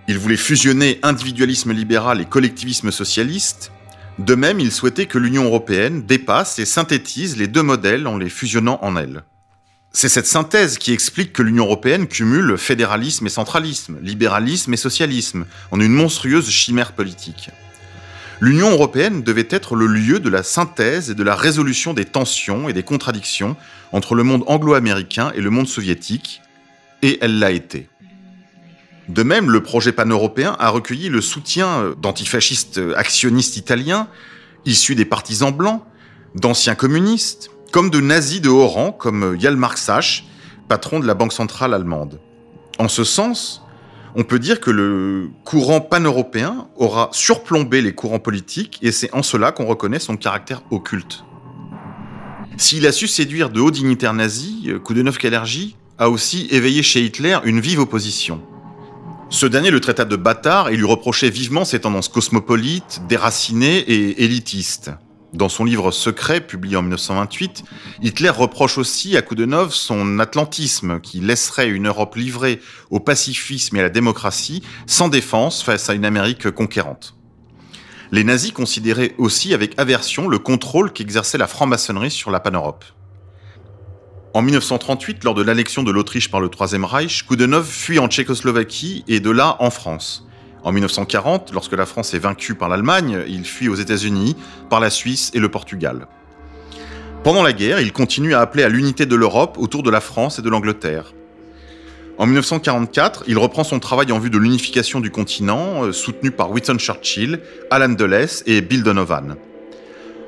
Il 0.07 0.17
voulait 0.17 0.37
fusionner 0.37 0.99
individualisme 1.03 1.73
libéral 1.73 2.21
et 2.21 2.25
collectivisme 2.25 2.91
socialiste. 2.91 3.73
De 4.19 4.35
même, 4.35 4.61
il 4.61 4.71
souhaitait 4.71 5.07
que 5.07 5.17
l'Union 5.17 5.43
européenne 5.43 6.05
dépasse 6.05 6.59
et 6.59 6.65
synthétise 6.65 7.35
les 7.35 7.47
deux 7.47 7.61
modèles 7.61 8.07
en 8.07 8.17
les 8.17 8.29
fusionnant 8.29 8.79
en 8.81 8.95
elle. 8.95 9.25
C'est 9.91 10.10
cette 10.10 10.27
synthèse 10.27 10.77
qui 10.77 10.94
explique 10.94 11.34
que 11.34 11.41
l'Union 11.41 11.65
européenne 11.65 12.08
cumule 12.08 12.58
fédéralisme 12.58 13.25
et 13.25 13.29
centralisme, 13.29 13.98
libéralisme 14.01 14.74
et 14.74 14.77
socialisme, 14.77 15.46
en 15.72 15.79
une 15.79 15.94
monstrueuse 15.94 16.50
chimère 16.50 16.91
politique. 16.91 17.50
L'Union 18.39 18.70
européenne 18.70 19.24
devait 19.24 19.48
être 19.50 19.75
le 19.75 19.88
lieu 19.88 20.20
de 20.20 20.29
la 20.29 20.44
synthèse 20.44 21.10
et 21.10 21.15
de 21.15 21.24
la 21.24 21.36
résolution 21.36 21.96
des 21.96 22.06
tensions 22.06 22.70
et 22.70 22.74
des 22.74 22.84
contradictions 22.84 23.56
entre 23.91 24.13
le 24.13 24.22
monde 24.22 24.44
anglo-américain 24.46 25.32
et 25.34 25.41
le 25.41 25.50
monde 25.50 25.67
soviétique, 25.67 26.41
et 27.01 27.17
elle 27.22 27.39
l'a 27.39 27.51
été. 27.51 27.89
De 29.10 29.24
même, 29.24 29.50
le 29.50 29.63
projet 29.63 29.94
pan-européen 29.94 30.56
a 30.60 30.70
recueilli 30.70 31.10
le 31.10 31.22
soutien 31.22 31.96
d'antifascistes 32.00 32.79
actionnistes 32.96 33.58
italiens, 33.58 34.08
issus 34.65 34.96
des 34.96 35.06
partisans 35.06 35.51
blancs, 35.51 35.82
d'anciens 36.36 36.75
communistes, 36.75 37.50
comme 37.71 37.89
de 37.89 38.00
nazis 38.00 38.41
de 38.41 38.50
haut 38.50 38.67
rang, 38.67 38.91
comme 38.91 39.36
Hjalmar 39.39 39.77
Sach, 39.77 40.25
patron 40.67 41.00
de 41.00 41.05
la 41.05 41.13
Banque 41.13 41.33
centrale 41.33 41.74
allemande. 41.74 42.19
En 42.79 42.88
ce 42.88 43.03
sens, 43.03 43.63
on 44.15 44.24
peut 44.24 44.39
dire 44.39 44.59
que 44.59 44.71
le 44.71 45.29
courant 45.45 45.81
pan-européen 45.81 46.67
aura 46.75 47.09
surplombé 47.12 47.81
les 47.81 47.93
courants 47.93 48.19
politiques 48.19 48.79
et 48.81 48.91
c'est 48.91 49.13
en 49.13 49.24
cela 49.24 49.51
qu'on 49.51 49.65
reconnaît 49.65 50.00
son 50.00 50.17
caractère 50.17 50.62
occulte. 50.71 51.24
S'il 52.57 52.88
a 52.88 52.91
su 52.91 53.07
séduire 53.07 53.50
de 53.50 53.59
hauts 53.59 53.71
dignitaires 53.71 54.13
nazis, 54.13 54.67
Koudenov-Kalergi 54.83 55.75
a 56.00 56.09
aussi 56.09 56.47
éveillé 56.50 56.81
chez 56.81 57.03
Hitler 57.03 57.38
une 57.43 57.59
vive 57.59 57.79
opposition. 57.79 58.41
Ce 59.29 59.45
dernier 59.45 59.71
le 59.71 59.79
traita 59.79 60.05
de 60.05 60.15
bâtard 60.15 60.69
et 60.69 60.77
lui 60.77 60.86
reprochait 60.86 61.29
vivement 61.29 61.65
ses 61.65 61.81
tendances 61.81 62.07
cosmopolites, 62.07 63.01
déracinées 63.07 63.77
et 63.79 64.24
élitistes. 64.24 64.91
Dans 65.34 65.50
son 65.50 65.65
livre 65.65 65.91
Secret, 65.91 66.39
publié 66.39 66.77
en 66.77 66.81
1928, 66.81 67.63
Hitler 68.01 68.29
reproche 68.29 68.77
aussi 68.77 69.17
à 69.17 69.22
Koudenov 69.22 69.74
son 69.74 70.19
atlantisme 70.19 71.01
qui 71.01 71.19
laisserait 71.19 71.67
une 71.67 71.88
Europe 71.88 72.15
livrée 72.15 72.62
au 72.91 73.01
pacifisme 73.01 73.75
et 73.75 73.79
à 73.81 73.84
la 73.84 73.89
démocratie 73.89 74.63
sans 74.86 75.10
défense 75.10 75.63
face 75.63 75.89
à 75.89 75.93
une 75.93 76.05
Amérique 76.05 76.50
conquérante. 76.51 77.15
Les 78.12 78.24
nazis 78.24 78.53
considéraient 78.53 79.15
aussi 79.17 79.53
avec 79.53 79.77
aversion 79.77 80.29
le 80.29 80.39
contrôle 80.39 80.93
qu'exerçait 80.93 81.38
la 81.38 81.48
franc-maçonnerie 81.48 82.12
sur 82.12 82.31
la 82.31 82.39
pan-Europe. 82.39 82.86
En 84.34 84.41
1938, 84.41 85.25
lors 85.25 85.34
de 85.34 85.41
l'annexion 85.41 85.84
de 85.84 85.91
l'Autriche 85.91 86.31
par 86.31 86.39
le 86.39 86.48
Troisième 86.48 86.86
Reich, 86.86 87.24
Koudenov 87.24 87.65
fuit 87.65 88.00
en 88.00 88.07
Tchécoslovaquie 88.07 89.03
et 89.10 89.19
de 89.19 89.29
là 89.29 89.57
en 89.60 89.72
France. 89.72 90.26
En 90.67 90.74
1940, 90.74 91.53
lorsque 91.53 91.71
la 91.71 91.86
France 91.86 92.13
est 92.13 92.19
vaincue 92.19 92.53
par 92.53 92.67
l'Allemagne, 92.67 93.24
il 93.29 93.45
fuit 93.45 93.69
aux 93.69 93.75
États-Unis, 93.75 94.36
par 94.69 94.81
la 94.81 94.89
Suisse 94.89 95.31
et 95.33 95.39
le 95.39 95.47
Portugal. 95.47 96.09
Pendant 97.24 97.41
la 97.41 97.53
guerre, 97.53 97.79
il 97.79 97.93
continue 97.93 98.33
à 98.33 98.41
appeler 98.41 98.63
à 98.63 98.67
l'unité 98.67 99.05
de 99.05 99.15
l'Europe 99.15 99.55
autour 99.57 99.81
de 99.81 99.89
la 99.89 100.01
France 100.01 100.39
et 100.39 100.41
de 100.41 100.50
l'Angleterre. 100.50 101.13
En 102.17 102.25
1944, 102.25 103.24
il 103.27 103.38
reprend 103.38 103.63
son 103.63 103.79
travail 103.79 104.12
en 104.12 104.19
vue 104.19 104.29
de 104.29 104.38
l'unification 104.38 105.00
du 105.00 105.09
continent, 105.09 105.86
euh, 105.86 105.93
soutenu 105.93 106.31
par 106.31 106.51
Winston 106.51 106.77
Churchill, 106.77 107.39
Alan 107.71 107.88
Dulles 107.88 108.27
et 108.45 108.59
Bill 108.59 108.83
Donovan. 108.83 109.38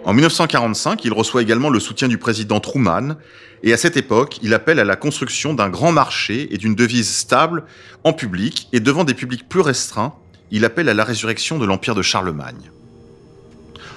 En 0.06 0.14
1945, 0.14 1.04
il 1.04 1.12
reçoit 1.12 1.42
également 1.42 1.70
le 1.70 1.82
soutien 1.82 2.08
du 2.08 2.18
président 2.18 2.62
Truman, 2.62 3.18
et 3.62 3.74
à 3.74 3.78
cette 3.78 3.98
époque, 3.98 4.40
il 4.42 4.54
appelle 4.54 4.80
à 4.80 4.86
la 4.86 4.96
construction 4.96 5.54
d'un 5.54 5.68
grand 5.68 5.92
marché 5.92 6.48
et 6.54 6.58
d'une 6.58 6.76
devise 6.76 7.14
stable 7.14 7.66
en 8.06 8.14
public 8.14 8.70
et 8.72 8.80
devant 8.80 9.04
des 9.04 9.14
publics 9.14 9.50
plus 9.50 9.60
restreints 9.60 10.16
il 10.52 10.66
appelle 10.66 10.90
à 10.90 10.94
la 10.94 11.04
résurrection 11.04 11.58
de 11.58 11.66
l'empire 11.66 11.96
de 11.96 12.02
Charlemagne. 12.02 12.72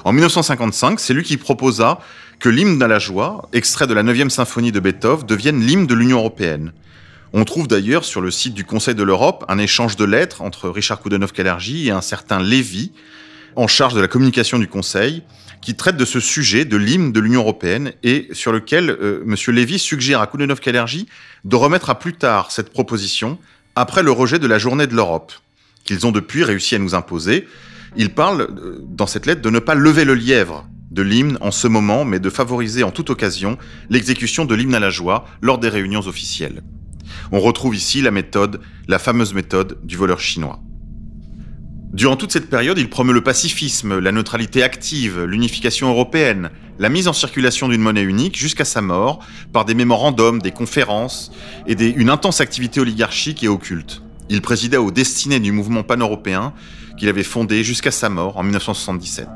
En 0.04 0.12
1955, 0.12 0.98
c'est 0.98 1.14
lui 1.14 1.22
qui 1.22 1.36
proposa 1.36 2.00
que 2.40 2.48
l'hymne 2.48 2.82
à 2.82 2.88
la 2.88 2.98
joie, 2.98 3.48
extrait 3.52 3.86
de 3.86 3.94
la 3.94 4.02
9e 4.02 4.28
symphonie 4.28 4.72
de 4.72 4.80
Beethoven, 4.80 5.26
devienne 5.26 5.60
l'hymne 5.60 5.86
de 5.86 5.94
l'Union 5.94 6.18
européenne. 6.18 6.72
On 7.32 7.44
trouve 7.44 7.68
d'ailleurs 7.68 8.04
sur 8.04 8.20
le 8.20 8.30
site 8.30 8.52
du 8.52 8.64
Conseil 8.64 8.94
de 8.94 9.02
l'Europe 9.02 9.44
un 9.48 9.58
échange 9.58 9.96
de 9.96 10.04
lettres 10.04 10.42
entre 10.42 10.68
Richard 10.68 11.00
Koudenov-Kalergi 11.00 11.86
et 11.86 11.90
un 11.90 12.00
certain 12.00 12.40
Lévy, 12.40 12.92
en 13.54 13.68
charge 13.68 13.94
de 13.94 14.00
la 14.00 14.08
communication 14.08 14.58
du 14.58 14.66
Conseil, 14.66 15.22
qui 15.62 15.76
traite 15.76 15.96
de 15.96 16.04
ce 16.04 16.18
sujet 16.18 16.64
de 16.64 16.76
l'hymne 16.76 17.12
de 17.12 17.20
l'Union 17.20 17.40
européenne 17.42 17.92
et 18.02 18.28
sur 18.32 18.50
lequel 18.50 18.90
euh, 18.90 19.24
M. 19.24 19.36
Lévy 19.54 19.78
suggère 19.78 20.20
à 20.20 20.26
Koudenov-Kalergi 20.26 21.06
de 21.44 21.56
remettre 21.56 21.88
à 21.88 21.98
plus 21.98 22.14
tard 22.14 22.50
cette 22.50 22.70
proposition 22.70 23.38
après 23.76 24.02
le 24.02 24.10
rejet 24.10 24.40
de 24.40 24.48
la 24.48 24.58
journée 24.58 24.88
de 24.88 24.94
l'Europe 24.94 25.32
qu'ils 25.84 26.06
ont 26.06 26.12
depuis 26.12 26.44
réussi 26.44 26.74
à 26.74 26.78
nous 26.78 26.94
imposer. 26.94 27.46
Il 27.96 28.10
parle, 28.10 28.42
euh, 28.42 28.78
dans 28.82 29.06
cette 29.06 29.26
lettre, 29.26 29.42
de 29.42 29.50
ne 29.50 29.58
pas 29.58 29.74
lever 29.74 30.04
le 30.04 30.14
lièvre 30.14 30.68
de 30.90 31.02
l'hymne 31.02 31.38
en 31.40 31.50
ce 31.50 31.68
moment, 31.68 32.04
mais 32.04 32.20
de 32.20 32.30
favoriser 32.30 32.82
en 32.82 32.90
toute 32.90 33.10
occasion 33.10 33.56
l'exécution 33.88 34.44
de 34.44 34.54
l'hymne 34.54 34.74
à 34.74 34.80
la 34.80 34.90
joie 34.90 35.24
lors 35.40 35.58
des 35.58 35.68
réunions 35.68 36.06
officielles. 36.06 36.62
On 37.30 37.40
retrouve 37.40 37.74
ici 37.74 38.02
la 38.02 38.10
méthode, 38.10 38.60
la 38.88 38.98
fameuse 38.98 39.34
méthode 39.34 39.78
du 39.82 39.96
voleur 39.96 40.20
chinois. 40.20 40.60
Durant 41.92 42.16
toute 42.16 42.32
cette 42.32 42.48
période, 42.48 42.78
il 42.78 42.88
promeut 42.88 43.12
le 43.12 43.22
pacifisme, 43.22 43.98
la 43.98 44.12
neutralité 44.12 44.62
active, 44.62 45.24
l'unification 45.24 45.90
européenne, 45.90 46.50
la 46.78 46.88
mise 46.88 47.06
en 47.06 47.12
circulation 47.12 47.68
d'une 47.68 47.82
monnaie 47.82 48.02
unique 48.02 48.38
jusqu'à 48.38 48.64
sa 48.64 48.80
mort 48.80 49.24
par 49.52 49.66
des 49.66 49.74
mémorandums, 49.74 50.40
des 50.40 50.52
conférences 50.52 51.32
et 51.66 51.74
une 51.74 52.08
intense 52.08 52.40
activité 52.40 52.80
oligarchique 52.80 53.44
et 53.44 53.48
occulte. 53.48 54.02
Il 54.32 54.40
présidait 54.40 54.78
aux 54.78 54.90
destinées 54.90 55.40
du 55.40 55.52
mouvement 55.52 55.82
pan-européen 55.82 56.54
qu'il 56.96 57.10
avait 57.10 57.22
fondé 57.22 57.62
jusqu'à 57.62 57.90
sa 57.90 58.08
mort 58.08 58.38
en 58.38 58.42
1977. 58.42 59.28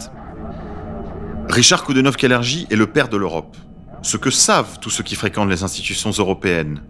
Richard 1.50 1.84
Koudenov-Kalergi 1.84 2.66
est 2.70 2.76
le 2.76 2.86
père 2.86 3.10
de 3.10 3.18
l'Europe, 3.18 3.58
ce 4.00 4.16
que 4.16 4.30
savent 4.30 4.78
tous 4.80 4.88
ceux 4.88 5.04
qui 5.04 5.14
fréquentent 5.14 5.50
les 5.50 5.62
institutions 5.62 6.12
européennes. 6.12 6.82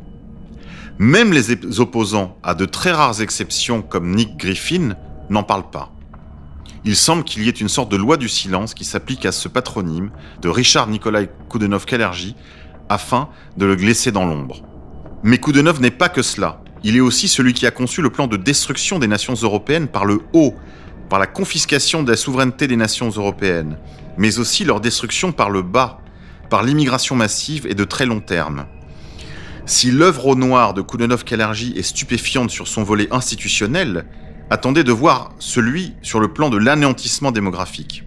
Même 0.98 1.32
les 1.32 1.80
opposants, 1.80 2.38
à 2.44 2.54
de 2.54 2.64
très 2.64 2.92
rares 2.92 3.22
exceptions 3.22 3.82
comme 3.82 4.14
Nick 4.14 4.36
Griffin, 4.36 4.94
n'en 5.28 5.42
parlent 5.42 5.70
pas. 5.72 5.92
Il 6.84 6.94
semble 6.94 7.24
qu'il 7.24 7.42
y 7.42 7.48
ait 7.48 7.50
une 7.50 7.68
sorte 7.68 7.90
de 7.90 7.96
loi 7.96 8.16
du 8.18 8.28
silence 8.28 8.72
qui 8.72 8.84
s'applique 8.84 9.26
à 9.26 9.32
ce 9.32 9.48
patronyme 9.48 10.12
de 10.42 10.48
Richard 10.48 10.86
Nikolai 10.86 11.28
Koudenov-Kalergi 11.48 12.36
afin 12.88 13.30
de 13.56 13.66
le 13.66 13.74
glisser 13.74 14.12
dans 14.12 14.26
l'ombre. 14.26 14.62
Mais 15.24 15.38
Koudenov 15.38 15.80
n'est 15.80 15.90
pas 15.90 16.08
que 16.08 16.22
cela. 16.22 16.60
Il 16.88 16.94
est 16.94 17.00
aussi 17.00 17.26
celui 17.26 17.52
qui 17.52 17.66
a 17.66 17.72
conçu 17.72 18.00
le 18.00 18.10
plan 18.10 18.28
de 18.28 18.36
destruction 18.36 19.00
des 19.00 19.08
nations 19.08 19.34
européennes 19.34 19.88
par 19.88 20.04
le 20.04 20.20
haut, 20.32 20.54
par 21.08 21.18
la 21.18 21.26
confiscation 21.26 22.04
de 22.04 22.10
la 22.12 22.16
souveraineté 22.16 22.68
des 22.68 22.76
nations 22.76 23.08
européennes, 23.08 23.76
mais 24.16 24.38
aussi 24.38 24.64
leur 24.64 24.80
destruction 24.80 25.32
par 25.32 25.50
le 25.50 25.62
bas, 25.62 26.00
par 26.48 26.62
l'immigration 26.62 27.16
massive 27.16 27.66
et 27.66 27.74
de 27.74 27.82
très 27.82 28.06
long 28.06 28.20
terme. 28.20 28.66
Si 29.64 29.90
l'œuvre 29.90 30.28
au 30.28 30.36
noir 30.36 30.74
de 30.74 30.80
Koudenov-Kalergi 30.80 31.76
est 31.76 31.82
stupéfiante 31.82 32.50
sur 32.50 32.68
son 32.68 32.84
volet 32.84 33.08
institutionnel, 33.10 34.06
attendez 34.48 34.84
de 34.84 34.92
voir 34.92 35.32
celui 35.40 35.94
sur 36.02 36.20
le 36.20 36.32
plan 36.32 36.50
de 36.50 36.56
l'anéantissement 36.56 37.32
démographique. 37.32 38.05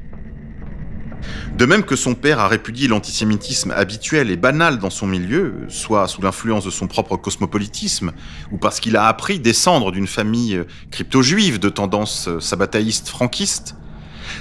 De 1.59 1.65
même 1.65 1.83
que 1.83 1.97
son 1.97 2.15
père 2.15 2.39
a 2.39 2.47
répudié 2.47 2.87
l'antisémitisme 2.87 3.71
habituel 3.71 4.31
et 4.31 4.37
banal 4.37 4.79
dans 4.79 4.89
son 4.89 5.05
milieu, 5.05 5.55
soit 5.67 6.07
sous 6.07 6.21
l'influence 6.21 6.63
de 6.63 6.69
son 6.69 6.87
propre 6.87 7.17
cosmopolitisme, 7.17 8.13
ou 8.53 8.57
parce 8.57 8.79
qu'il 8.79 8.95
a 8.95 9.07
appris 9.07 9.41
descendre 9.41 9.91
d'une 9.91 10.07
famille 10.07 10.63
crypto-juive 10.89 11.59
de 11.59 11.67
tendance 11.67 12.29
sabataïste 12.39 13.09
franquiste, 13.09 13.75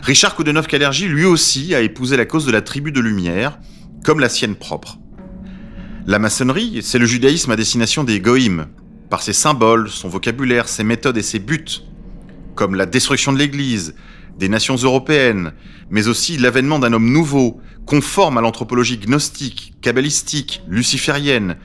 Richard 0.05 0.37
Koudenov-Kalergi 0.37 1.09
lui 1.09 1.25
aussi 1.25 1.75
a 1.75 1.81
épousé 1.81 2.17
la 2.17 2.25
cause 2.25 2.47
de 2.47 2.53
la 2.53 2.63
tribu 2.63 2.93
de 2.93 3.01
lumière, 3.01 3.59
comme 4.05 4.21
la 4.21 4.29
sienne 4.29 4.55
propre. 4.55 4.99
La 6.07 6.21
maçonnerie, 6.21 6.83
c'est 6.85 7.01
le 7.01 7.07
judaïsme 7.07 7.51
à 7.51 7.57
destination 7.57 8.05
des 8.05 8.21
goïms, 8.21 8.69
par 9.11 9.23
ses 9.23 9.33
symboles, 9.33 9.91
son 9.91 10.09
vocabulaire, 10.09 10.69
ses 10.69 10.85
méthodes 10.85 11.17
et 11.17 11.23
ses 11.23 11.41
buts, 11.41 11.83
comme 12.55 12.77
la 12.77 12.87
destruction 12.87 13.33
de 13.33 13.39
l'Église, 13.39 13.97
des 14.39 14.49
nations 14.49 14.77
européennes, 14.77 15.53
mais 15.91 16.09
aussi 16.09 16.37
l'avènement 16.37 16.79
d'un 16.79 16.93
homme 16.93 17.11
nouveau, 17.11 17.61
conforme 17.87 18.39
à 18.39 18.41
l'anthropologie 18.41 18.99
gnostique, 18.99 19.75
kabbalistique, 19.81 20.63
luciférienne, 20.69 21.57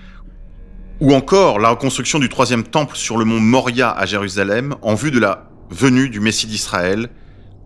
ou 1.00 1.14
encore 1.14 1.60
la 1.60 1.70
reconstruction 1.70 2.20
du 2.20 2.30
troisième 2.30 2.64
temple 2.64 2.96
sur 2.96 3.18
le 3.18 3.26
mont 3.26 3.40
Moria 3.40 3.92
à 3.92 4.06
Jérusalem 4.06 4.76
en 4.82 4.96
vue 4.96 5.12
de 5.12 5.20
la 5.20 5.50
venue 5.70 6.10
du 6.10 6.20
Messie 6.20 6.48
d'Israël. 6.48 7.10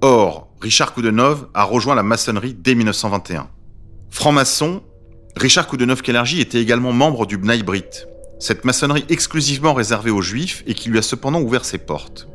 Or, 0.01 0.49
Richard 0.61 0.93
Koudenov 0.93 1.47
a 1.53 1.63
rejoint 1.63 1.95
la 1.95 2.03
maçonnerie 2.03 2.53
dès 2.53 2.75
1921. 2.75 3.49
Franc-maçon, 4.09 4.81
Richard 5.35 5.67
Koudenov-Kellergy 5.67 6.41
était 6.41 6.61
également 6.61 6.93
membre 6.93 7.27
du 7.27 7.37
Bnei 7.37 7.61
Brit, 7.61 7.83
cette 8.39 8.65
maçonnerie 8.65 9.05
exclusivement 9.09 9.73
réservée 9.73 10.11
aux 10.11 10.21
juifs 10.21 10.63
et 10.65 10.73
qui 10.73 10.89
lui 10.89 10.97
a 10.97 11.03
cependant 11.03 11.41
ouvert 11.41 11.65
ses 11.65 11.77
portes. 11.77 12.27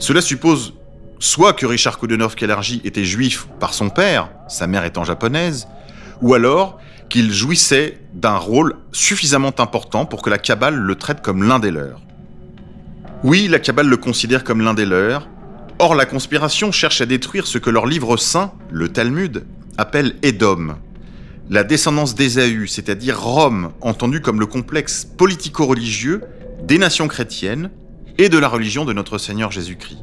Cela 0.00 0.22
suppose 0.22 0.74
soit 1.20 1.52
que 1.52 1.66
Richard 1.66 1.98
Koudenov-Kalergi 1.98 2.80
était 2.84 3.04
juif 3.04 3.46
par 3.60 3.74
son 3.74 3.90
père, 3.90 4.30
sa 4.48 4.66
mère 4.66 4.84
étant 4.84 5.04
japonaise, 5.04 5.68
ou 6.22 6.34
alors 6.34 6.80
qu'il 7.08 7.32
jouissait 7.32 7.98
d'un 8.14 8.36
rôle 8.36 8.76
suffisamment 8.90 9.52
important 9.58 10.06
pour 10.06 10.22
que 10.22 10.30
la 10.30 10.38
Kabbale 10.38 10.76
le 10.76 10.94
traite 10.94 11.20
comme 11.20 11.42
l'un 11.42 11.58
des 11.58 11.70
leurs. 11.70 12.00
Oui, 13.22 13.48
la 13.48 13.58
Kabbale 13.58 13.88
le 13.88 13.96
considère 13.98 14.44
comme 14.44 14.62
l'un 14.62 14.74
des 14.74 14.86
leurs. 14.86 15.28
Or, 15.78 15.94
la 15.94 16.06
conspiration 16.06 16.72
cherche 16.72 17.00
à 17.00 17.06
détruire 17.06 17.46
ce 17.46 17.58
que 17.58 17.70
leur 17.70 17.86
livre 17.86 18.16
saint, 18.16 18.52
le 18.70 18.88
Talmud, 18.88 19.44
appelle 19.76 20.16
Édom, 20.22 20.76
la 21.50 21.64
descendance 21.64 22.14
d'Ésaü, 22.14 22.66
c'est-à-dire 22.68 23.20
Rome, 23.20 23.72
entendue 23.80 24.20
comme 24.20 24.40
le 24.40 24.46
complexe 24.46 25.04
politico-religieux 25.04 26.22
des 26.62 26.78
nations 26.78 27.08
chrétiennes 27.08 27.70
et 28.18 28.28
de 28.28 28.38
la 28.38 28.48
religion 28.48 28.84
de 28.84 28.92
notre 28.92 29.18
Seigneur 29.18 29.50
Jésus-Christ. 29.50 29.98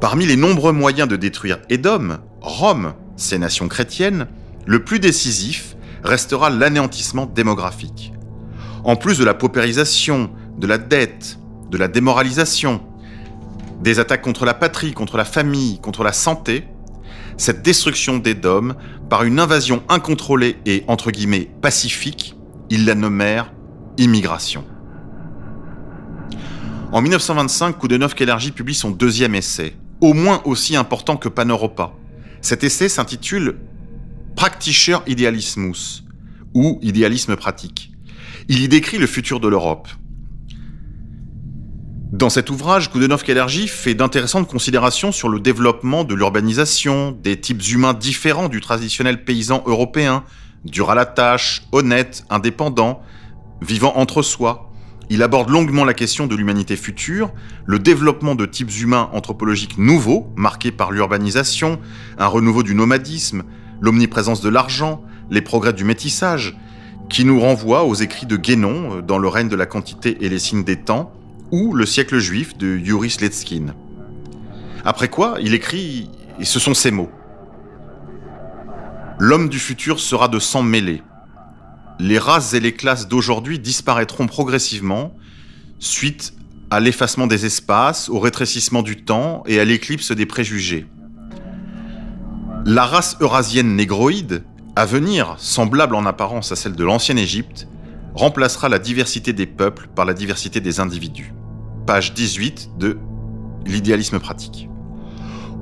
Parmi 0.00 0.26
les 0.26 0.36
nombreux 0.36 0.72
moyens 0.72 1.08
de 1.08 1.16
détruire 1.16 1.58
Édom, 1.70 2.18
Rome, 2.40 2.94
ces 3.16 3.38
nations 3.38 3.68
chrétiennes, 3.68 4.26
le 4.66 4.84
plus 4.84 4.98
décisif 4.98 5.76
restera 6.02 6.50
l'anéantissement 6.50 7.26
démographique. 7.26 8.12
En 8.84 8.96
plus 8.96 9.18
de 9.18 9.24
la 9.24 9.34
paupérisation, 9.34 10.30
de 10.58 10.66
la 10.66 10.78
dette, 10.78 11.38
de 11.70 11.78
la 11.78 11.88
démoralisation, 11.88 12.82
des 13.80 13.98
attaques 13.98 14.22
contre 14.22 14.44
la 14.44 14.54
patrie, 14.54 14.92
contre 14.92 15.16
la 15.16 15.24
famille, 15.24 15.80
contre 15.80 16.04
la 16.04 16.12
santé, 16.12 16.66
cette 17.36 17.62
destruction 17.62 18.18
d'Édom 18.18 18.74
par 19.08 19.24
une 19.24 19.40
invasion 19.40 19.82
incontrôlée 19.88 20.56
et 20.66 20.84
entre 20.86 21.10
guillemets 21.10 21.50
pacifique, 21.62 22.36
ils 22.70 22.84
la 22.84 22.94
nommèrent 22.94 23.52
immigration. 23.98 24.64
En 26.92 27.00
1925, 27.00 27.78
Koudenov 27.78 28.14
Kellergy 28.14 28.52
publie 28.52 28.74
son 28.74 28.90
deuxième 28.90 29.34
essai, 29.34 29.74
au 30.04 30.12
moins 30.12 30.42
aussi 30.44 30.76
important 30.76 31.16
que 31.16 31.30
Paneuropa. 31.30 31.94
Cet 32.42 32.62
essai 32.62 32.90
s'intitule 32.90 33.56
Praktischer 34.36 34.98
Idealismus, 35.06 36.04
ou 36.52 36.78
Idéalisme 36.82 37.36
pratique. 37.36 37.90
Il 38.48 38.60
y 38.60 38.68
décrit 38.68 38.98
le 38.98 39.06
futur 39.06 39.40
de 39.40 39.48
l'Europe. 39.48 39.88
Dans 42.12 42.28
cet 42.28 42.50
ouvrage, 42.50 42.90
Koudenov 42.90 43.24
Kellergy 43.24 43.66
fait 43.66 43.94
d'intéressantes 43.94 44.46
considérations 44.46 45.10
sur 45.10 45.30
le 45.30 45.40
développement 45.40 46.04
de 46.04 46.14
l'urbanisation, 46.14 47.12
des 47.12 47.40
types 47.40 47.66
humains 47.66 47.94
différents 47.94 48.50
du 48.50 48.60
traditionnel 48.60 49.24
paysan 49.24 49.62
européen, 49.64 50.22
dur 50.66 50.90
à 50.90 50.94
la 50.94 51.06
tâche, 51.06 51.62
honnête, 51.72 52.26
indépendant, 52.28 53.00
vivant 53.62 53.94
entre 53.96 54.20
soi. 54.20 54.70
Il 55.10 55.22
aborde 55.22 55.50
longuement 55.50 55.84
la 55.84 55.94
question 55.94 56.26
de 56.26 56.34
l'humanité 56.34 56.76
future, 56.76 57.30
le 57.66 57.78
développement 57.78 58.34
de 58.34 58.46
types 58.46 58.74
humains 58.80 59.10
anthropologiques 59.12 59.76
nouveaux, 59.76 60.32
marqués 60.36 60.72
par 60.72 60.92
l'urbanisation, 60.92 61.78
un 62.18 62.26
renouveau 62.26 62.62
du 62.62 62.74
nomadisme, 62.74 63.44
l'omniprésence 63.80 64.40
de 64.40 64.48
l'argent, 64.48 65.02
les 65.30 65.42
progrès 65.42 65.72
du 65.72 65.84
métissage, 65.84 66.56
qui 67.10 67.24
nous 67.24 67.38
renvoie 67.38 67.84
aux 67.84 67.94
écrits 67.94 68.26
de 68.26 68.36
Guénon 68.36 69.02
dans 69.06 69.18
le 69.18 69.28
règne 69.28 69.48
de 69.48 69.56
la 69.56 69.66
quantité 69.66 70.16
et 70.20 70.28
les 70.28 70.38
signes 70.38 70.64
des 70.64 70.76
temps, 70.76 71.12
ou 71.50 71.74
Le 71.74 71.86
siècle 71.86 72.18
juif 72.18 72.56
de 72.56 72.76
Yuri 72.76 73.10
Sletskin. 73.10 73.74
Après 74.84 75.08
quoi, 75.08 75.36
il 75.40 75.54
écrit, 75.54 76.10
et 76.40 76.44
ce 76.44 76.58
sont 76.58 76.74
ces 76.74 76.90
mots. 76.90 77.10
L'homme 79.18 79.48
du 79.48 79.58
futur 79.58 80.00
sera 80.00 80.28
de 80.28 80.38
sang 80.38 80.62
mêlé. 80.62 81.02
Les 81.98 82.18
races 82.18 82.54
et 82.54 82.60
les 82.60 82.72
classes 82.72 83.08
d'aujourd'hui 83.08 83.58
disparaîtront 83.58 84.26
progressivement 84.26 85.14
suite 85.78 86.34
à 86.70 86.80
l'effacement 86.80 87.26
des 87.26 87.46
espaces, 87.46 88.08
au 88.08 88.18
rétrécissement 88.18 88.82
du 88.82 89.04
temps 89.04 89.42
et 89.46 89.60
à 89.60 89.64
l'éclipse 89.64 90.12
des 90.12 90.26
préjugés. 90.26 90.86
La 92.66 92.86
race 92.86 93.16
eurasienne 93.20 93.76
négroïde, 93.76 94.44
à 94.74 94.86
venir, 94.86 95.36
semblable 95.38 95.94
en 95.94 96.06
apparence 96.06 96.50
à 96.50 96.56
celle 96.56 96.74
de 96.74 96.84
l'ancienne 96.84 97.18
Égypte, 97.18 97.68
remplacera 98.14 98.68
la 98.68 98.78
diversité 98.78 99.32
des 99.32 99.46
peuples 99.46 99.88
par 99.94 100.04
la 100.04 100.14
diversité 100.14 100.60
des 100.60 100.80
individus 100.80 101.32
page 101.86 102.14
18 102.14 102.70
de 102.78 102.98
L'idéalisme 103.66 104.18
pratique. 104.18 104.68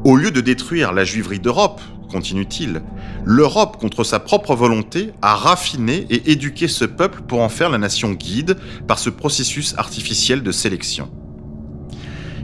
Au 0.04 0.16
lieu 0.16 0.32
de 0.32 0.40
détruire 0.40 0.92
la 0.92 1.04
juiverie 1.04 1.38
d'Europe, 1.38 1.80
continue-t-il, 2.12 2.82
l'Europe, 3.24 3.78
contre 3.78 4.04
sa 4.04 4.20
propre 4.20 4.54
volonté, 4.54 5.10
a 5.22 5.34
raffiné 5.34 6.06
et 6.10 6.30
éduqué 6.30 6.68
ce 6.68 6.84
peuple 6.84 7.22
pour 7.22 7.40
en 7.40 7.48
faire 7.48 7.70
la 7.70 7.78
nation 7.78 8.12
guide 8.12 8.56
par 8.86 8.98
ce 8.98 9.10
processus 9.10 9.74
artificiel 9.78 10.42
de 10.42 10.52
sélection. 10.52 11.10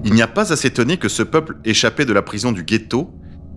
Il 0.05 0.15
n'y 0.15 0.23
a 0.23 0.29
pas 0.29 0.53
à 0.53 0.57
s'étonner 0.57 0.97
que 0.97 1.09
ce 1.09 1.23
peuple 1.23 1.59
échappé 1.65 2.05
de 2.05 2.13
la 2.13 2.23
prison 2.23 2.51
du 2.51 2.65
ghetto 2.65 3.11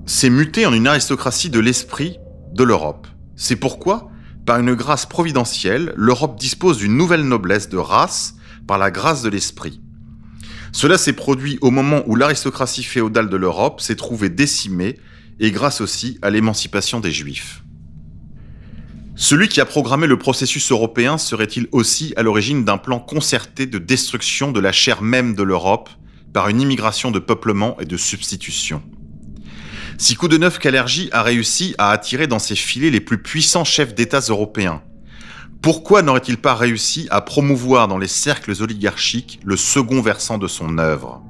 s'est 0.05 0.29
muté 0.29 0.65
en 0.65 0.73
une 0.73 0.87
aristocratie 0.87 1.49
de 1.49 1.59
l'esprit 1.59 2.17
de 2.53 2.63
l'Europe. 2.63 3.07
C'est 3.35 3.55
pourquoi, 3.55 4.09
par 4.45 4.59
une 4.59 4.73
grâce 4.73 5.05
providentielle, 5.05 5.93
l'Europe 5.95 6.39
dispose 6.39 6.77
d'une 6.77 6.97
nouvelle 6.97 7.27
noblesse 7.27 7.69
de 7.69 7.77
race 7.77 8.35
par 8.67 8.77
la 8.77 8.91
grâce 8.91 9.21
de 9.21 9.29
l'esprit. 9.29 9.81
Cela 10.71 10.97
s'est 10.97 11.13
produit 11.13 11.57
au 11.61 11.69
moment 11.69 12.01
où 12.07 12.15
l'aristocratie 12.15 12.83
féodale 12.83 13.29
de 13.29 13.37
l'Europe 13.37 13.81
s'est 13.81 13.95
trouvée 13.95 14.29
décimée 14.29 14.97
et 15.41 15.51
grâce 15.51 15.81
aussi 15.81 16.19
à 16.21 16.29
l'émancipation 16.29 16.99
des 16.99 17.11
Juifs. 17.11 17.63
Celui 19.15 19.49
qui 19.49 19.59
a 19.59 19.65
programmé 19.65 20.07
le 20.07 20.17
processus 20.17 20.71
européen 20.71 21.17
serait-il 21.17 21.67
aussi 21.71 22.13
à 22.15 22.23
l'origine 22.23 22.63
d'un 22.63 22.77
plan 22.77 22.99
concerté 22.99 23.65
de 23.65 23.79
destruction 23.79 24.51
de 24.51 24.59
la 24.59 24.71
chair 24.71 25.01
même 25.01 25.35
de 25.35 25.43
l'Europe 25.43 25.89
par 26.31 26.47
une 26.47 26.61
immigration 26.61 27.11
de 27.11 27.19
peuplement 27.19 27.75
et 27.79 27.85
de 27.85 27.97
substitution? 27.97 28.83
Si 29.97 30.15
Koudenov 30.15 30.59
Kalergi 30.59 31.09
a 31.11 31.23
réussi 31.23 31.75
à 31.77 31.91
attirer 31.91 32.27
dans 32.27 32.39
ses 32.39 32.55
filets 32.55 32.89
les 32.89 33.01
plus 33.01 33.21
puissants 33.21 33.65
chefs 33.65 33.93
d'État 33.93 34.19
européens, 34.19 34.81
pourquoi 35.61 36.01
n'aurait-il 36.01 36.37
pas 36.37 36.55
réussi 36.55 37.07
à 37.11 37.21
promouvoir 37.21 37.87
dans 37.87 37.99
les 37.99 38.07
cercles 38.07 38.53
oligarchiques 38.61 39.39
le 39.43 39.57
second 39.57 40.01
versant 40.01 40.37
de 40.37 40.47
son 40.47 40.77
œuvre? 40.77 41.23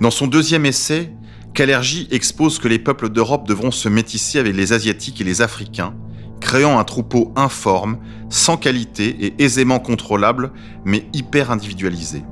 Dans 0.00 0.10
son 0.10 0.26
deuxième 0.26 0.64
essai, 0.64 1.12
Kalergi 1.56 2.06
expose 2.10 2.58
que 2.58 2.68
les 2.68 2.78
peuples 2.78 3.08
d'Europe 3.08 3.48
devront 3.48 3.70
se 3.70 3.88
métisser 3.88 4.38
avec 4.38 4.54
les 4.54 4.74
Asiatiques 4.74 5.22
et 5.22 5.24
les 5.24 5.40
Africains, 5.40 5.94
créant 6.38 6.78
un 6.78 6.84
troupeau 6.84 7.32
informe, 7.34 7.96
sans 8.28 8.58
qualité 8.58 9.16
et 9.24 9.42
aisément 9.42 9.78
contrôlable, 9.78 10.52
mais 10.84 11.06
hyper 11.14 11.50
individualisé. 11.50 12.22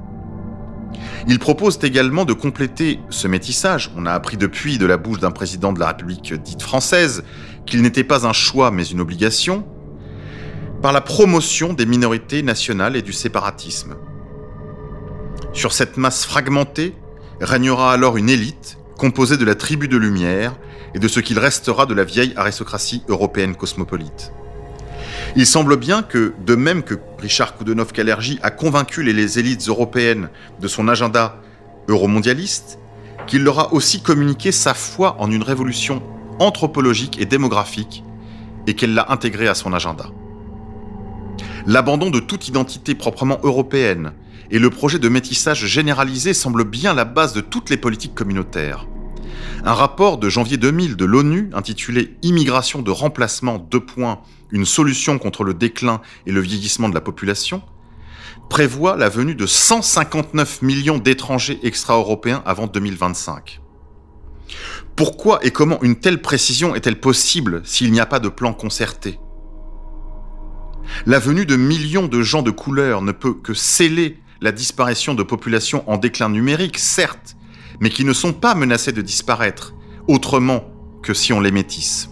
Il 1.26 1.38
propose 1.38 1.78
également 1.82 2.26
de 2.26 2.34
compléter 2.34 3.00
ce 3.08 3.26
métissage. 3.26 3.90
On 3.96 4.04
a 4.04 4.12
appris 4.12 4.36
depuis 4.36 4.76
de 4.76 4.84
la 4.84 4.98
bouche 4.98 5.20
d'un 5.20 5.30
président 5.30 5.72
de 5.72 5.80
la 5.80 5.86
République 5.86 6.34
dite 6.34 6.60
française 6.60 7.24
qu'il 7.64 7.80
n'était 7.80 8.04
pas 8.04 8.26
un 8.26 8.34
choix 8.34 8.70
mais 8.70 8.84
une 8.84 9.00
obligation, 9.00 9.64
par 10.82 10.92
la 10.92 11.00
promotion 11.00 11.72
des 11.72 11.86
minorités 11.86 12.42
nationales 12.42 12.94
et 12.94 13.00
du 13.00 13.14
séparatisme. 13.14 13.94
Sur 15.54 15.72
cette 15.72 15.96
masse 15.96 16.26
fragmentée 16.26 16.94
régnera 17.40 17.90
alors 17.90 18.18
une 18.18 18.28
élite 18.28 18.76
composée 19.04 19.36
de 19.36 19.44
la 19.44 19.54
tribu 19.54 19.86
de 19.86 19.98
lumière 19.98 20.56
et 20.94 20.98
de 20.98 21.08
ce 21.08 21.20
qu'il 21.20 21.38
restera 21.38 21.84
de 21.84 21.92
la 21.92 22.04
vieille 22.04 22.32
aristocratie 22.36 23.02
européenne 23.08 23.54
cosmopolite. 23.54 24.32
Il 25.36 25.44
semble 25.44 25.76
bien 25.76 26.02
que, 26.02 26.32
de 26.46 26.54
même 26.54 26.82
que 26.82 26.94
Richard 27.18 27.54
Koudenov-Kalergi 27.58 28.38
a 28.42 28.50
convaincu 28.50 29.02
les 29.02 29.38
élites 29.38 29.68
européennes 29.68 30.30
de 30.58 30.68
son 30.68 30.88
agenda 30.88 31.36
euromondialiste, 31.86 32.78
qu'il 33.26 33.42
leur 33.42 33.58
a 33.58 33.74
aussi 33.74 34.00
communiqué 34.00 34.52
sa 34.52 34.72
foi 34.72 35.16
en 35.18 35.30
une 35.30 35.42
révolution 35.42 36.02
anthropologique 36.38 37.20
et 37.20 37.26
démographique 37.26 38.04
et 38.66 38.72
qu'elle 38.72 38.94
l'a 38.94 39.08
intégrée 39.10 39.48
à 39.48 39.54
son 39.54 39.74
agenda. 39.74 40.06
L'abandon 41.66 42.08
de 42.08 42.20
toute 42.20 42.48
identité 42.48 42.94
proprement 42.94 43.38
européenne 43.42 44.12
et 44.50 44.58
le 44.58 44.70
projet 44.70 44.98
de 44.98 45.10
métissage 45.10 45.66
généralisé 45.66 46.32
semblent 46.32 46.64
bien 46.64 46.94
la 46.94 47.04
base 47.04 47.34
de 47.34 47.42
toutes 47.42 47.68
les 47.68 47.76
politiques 47.76 48.14
communautaires. 48.14 48.86
Un 49.64 49.72
rapport 49.72 50.18
de 50.18 50.28
janvier 50.28 50.56
2000 50.56 50.96
de 50.96 51.04
l'ONU 51.04 51.50
intitulé 51.54 52.16
Immigration 52.22 52.82
de 52.82 52.90
remplacement 52.90 53.58
deux 53.58 53.84
points, 53.84 54.20
une 54.50 54.66
solution 54.66 55.18
contre 55.18 55.44
le 55.44 55.54
déclin 55.54 56.00
et 56.26 56.32
le 56.32 56.40
vieillissement 56.40 56.88
de 56.88 56.94
la 56.94 57.00
population 57.00 57.62
prévoit 58.48 58.96
la 58.96 59.08
venue 59.08 59.34
de 59.34 59.46
159 59.46 60.62
millions 60.62 60.98
d'étrangers 60.98 61.58
extra-européens 61.62 62.42
avant 62.46 62.66
2025. 62.66 63.60
Pourquoi 64.96 65.44
et 65.44 65.50
comment 65.50 65.82
une 65.82 65.96
telle 65.96 66.22
précision 66.22 66.74
est-elle 66.74 67.00
possible 67.00 67.62
s'il 67.64 67.90
n'y 67.90 68.00
a 68.00 68.06
pas 68.06 68.20
de 68.20 68.28
plan 68.28 68.52
concerté? 68.52 69.18
La 71.06 71.18
venue 71.18 71.46
de 71.46 71.56
millions 71.56 72.06
de 72.06 72.22
gens 72.22 72.42
de 72.42 72.50
couleur 72.50 73.02
ne 73.02 73.12
peut 73.12 73.34
que 73.34 73.54
sceller 73.54 74.20
la 74.40 74.52
disparition 74.52 75.14
de 75.14 75.22
populations 75.22 75.88
en 75.90 75.96
déclin 75.96 76.28
numérique, 76.28 76.78
certes, 76.78 77.36
mais 77.80 77.90
qui 77.90 78.04
ne 78.04 78.12
sont 78.12 78.32
pas 78.32 78.54
menacées 78.54 78.92
de 78.92 79.02
disparaître 79.02 79.74
autrement 80.08 80.64
que 81.02 81.14
si 81.14 81.32
on 81.32 81.40
les 81.40 81.50
métisse. 81.50 82.08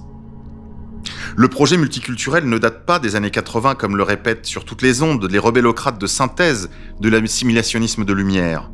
Le 1.36 1.48
projet 1.48 1.76
multiculturel 1.76 2.48
ne 2.48 2.58
date 2.58 2.84
pas 2.84 2.98
des 2.98 3.16
années 3.16 3.30
80 3.30 3.74
comme 3.74 3.96
le 3.96 4.02
répètent 4.02 4.46
sur 4.46 4.64
toutes 4.64 4.82
les 4.82 5.02
ondes 5.02 5.30
les 5.30 5.38
rebellocrates 5.38 6.00
de 6.00 6.06
synthèse 6.06 6.70
de 7.00 7.08
l'assimilationnisme 7.08 8.04
de 8.04 8.12
lumière. 8.12 8.70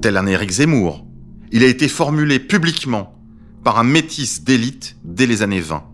Tel 0.00 0.16
un 0.16 0.26
Éric 0.26 0.50
Zemmour, 0.50 1.04
il 1.52 1.64
a 1.64 1.66
été 1.66 1.88
formulé 1.88 2.38
publiquement 2.38 3.20
par 3.64 3.78
un 3.78 3.84
métis 3.84 4.44
d'élite 4.44 4.96
dès 5.04 5.26
les 5.26 5.42
années 5.42 5.60
20. 5.60 5.84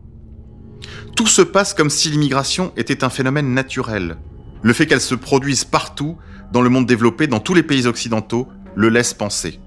Tout 1.17 1.27
se 1.27 1.43
passe 1.43 1.73
comme 1.73 1.91
si 1.91 2.11
l'immigration 2.11 2.73
était 2.77 3.03
un 3.03 3.11
phénomène 3.11 3.55
naturel. 3.55 4.19
Le 4.63 4.73
fait 4.73 4.87
qu'elle 4.87 5.01
se 5.01 5.15
produise 5.15 5.65
partout, 5.65 6.17
dans 6.53 6.61
le 6.61 6.69
monde 6.69 6.87
développé, 6.87 7.27
dans 7.27 7.41
tous 7.41 7.55
les 7.55 7.63
pays 7.63 7.87
occidentaux, 7.87 8.49
le 8.77 8.89
laisse 8.89 9.15
penser. 9.15 9.59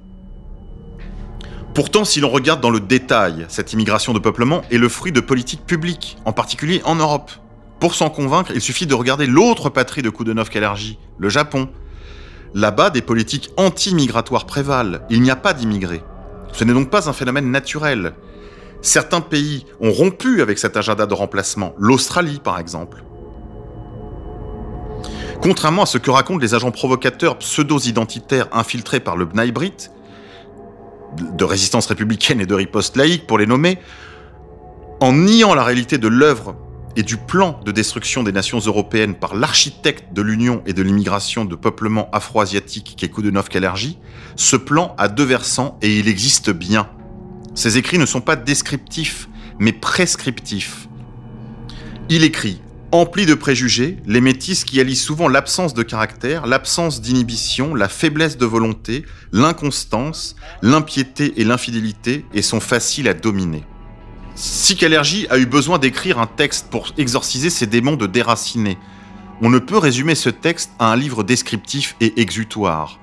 Pourtant, 1.73 2.05
si 2.05 2.19
l'on 2.19 2.29
regarde 2.29 2.61
dans 2.61 2.69
le 2.69 2.79
détail, 2.79 3.45
cette 3.49 3.73
immigration 3.73 4.13
de 4.13 4.19
peuplement 4.19 4.61
est 4.71 4.77
le 4.77 4.89
fruit 4.89 5.11
de 5.11 5.19
politiques 5.19 5.65
publiques, 5.65 6.17
en 6.25 6.31
particulier 6.31 6.81
en 6.85 6.95
Europe. 6.95 7.31
Pour 7.79 7.95
s'en 7.95 8.09
convaincre, 8.09 8.51
il 8.53 8.61
suffit 8.61 8.87
de 8.87 8.93
regarder 8.93 9.25
l'autre 9.25 9.69
patrie 9.69 10.01
de 10.01 10.09
Koudenov-Kalergi, 10.09 10.97
le 11.17 11.29
Japon. 11.29 11.69
Là-bas, 12.53 12.89
des 12.89 13.01
politiques 13.01 13.51
anti-migratoires 13.57 14.45
prévalent. 14.45 14.99
Il 15.09 15.21
n'y 15.21 15.31
a 15.31 15.35
pas 15.35 15.53
d'immigrés. 15.53 16.03
Ce 16.51 16.63
n'est 16.63 16.73
donc 16.73 16.89
pas 16.89 17.09
un 17.09 17.13
phénomène 17.13 17.51
naturel. 17.51 18.13
Certains 18.81 19.21
pays 19.21 19.65
ont 19.81 19.91
rompu 19.91 20.41
avec 20.41 20.57
cet 20.57 20.77
agenda 20.77 21.05
de 21.05 21.13
remplacement, 21.13 21.73
l'Australie 21.77 22.39
par 22.43 22.59
exemple. 22.59 23.03
Contrairement 25.41 25.84
à 25.84 25.86
ce 25.86 25.97
que 25.97 26.12
racontent 26.12 26.39
les 26.39 26.54
agents 26.54 26.71
provocateurs 26.71 27.38
pseudo-identitaires 27.38 28.47
infiltrés 28.52 28.99
par 28.99 29.15
le 29.15 29.25
B'nai 29.25 29.52
Brit, 29.52 29.89
de 31.17 31.43
résistance 31.43 31.88
républicaine 31.88 32.41
et 32.41 32.45
de 32.45 32.54
riposte 32.54 32.97
laïque 32.97 33.25
pour 33.25 33.38
les 33.38 33.47
nommer, 33.47 33.80
en 34.99 35.13
niant 35.13 35.54
la 35.54 35.63
réalité 35.63 35.97
de 35.97 36.10
l'œuvre 36.10 36.56
et 36.97 37.04
du 37.04 37.15
plan 37.15 37.60
de 37.63 37.71
destruction 37.71 38.23
des 38.23 38.34
nations 38.34 38.60
européennes 38.60 39.15
par 39.15 39.34
l'architecte 39.34 40.13
de 40.13 40.21
l'union 40.21 40.62
et 40.65 40.73
de 40.73 40.82
l'immigration 40.82 41.45
de 41.45 41.56
peuplement 41.56 42.10
afro-asiatique 42.12 42.95
qui 42.97 43.06
est 43.06 43.10
Koudenov-Kalergi, 43.10 43.97
ce 44.36 44.58
plan 44.58 44.93
a 44.97 45.08
deux 45.08 45.23
versants 45.23 45.78
et 45.82 45.99
il 45.99 46.10
existe 46.10 46.49
bien. 46.49 46.89
Ces 47.56 47.78
écrits 47.78 47.97
ne 47.97 48.06
sont 48.06 48.21
pas 48.21 48.36
descriptifs, 48.36 49.30
mais 49.58 49.71
prescriptifs. 49.71 50.89
Il 52.10 52.23
écrit 52.23 52.62
Empli 52.91 53.28
de 53.28 53.36
préjugés, 53.36 53.97
les 54.08 54.19
métis 54.19 54.63
qui 54.63 54.80
allient 54.80 54.95
souvent 54.95 55.28
l'absence 55.28 55.75
de 55.75 55.84
caractère, 55.84 56.47
l'absence 56.47 57.02
d'inhibition, 57.02 57.75
la 57.75 57.88
faiblesse 57.88 58.36
de 58.36 58.47
volonté, 58.47 59.06
l'inconstance, 59.32 60.36
l'impiété 60.63 61.39
et 61.39 61.43
l'infidélité 61.43 62.25
et 62.34 62.41
sont 62.41 62.60
faciles 62.60 63.08
à 63.08 63.13
dominer. 63.13 63.63
Si 64.34 64.75
Kalergi 64.75 65.28
a 65.30 65.38
eu 65.38 65.45
besoin 65.45 65.78
d'écrire 65.78 66.17
un 66.17 66.25
texte 66.25 66.71
pour 66.71 66.91
exorciser 66.97 67.52
ses 67.52 67.67
démons 67.67 67.95
de 67.95 68.08
déracinés, 68.08 68.80
on 69.43 69.52
ne 69.52 69.60
peut 69.60 69.78
résumer 69.78 70.15
ce 70.15 70.30
texte 70.30 70.71
à 70.80 70.91
un 70.91 70.95
livre 70.95 71.23
descriptif 71.23 71.95
et 72.02 72.19
exutoire. 72.19 72.97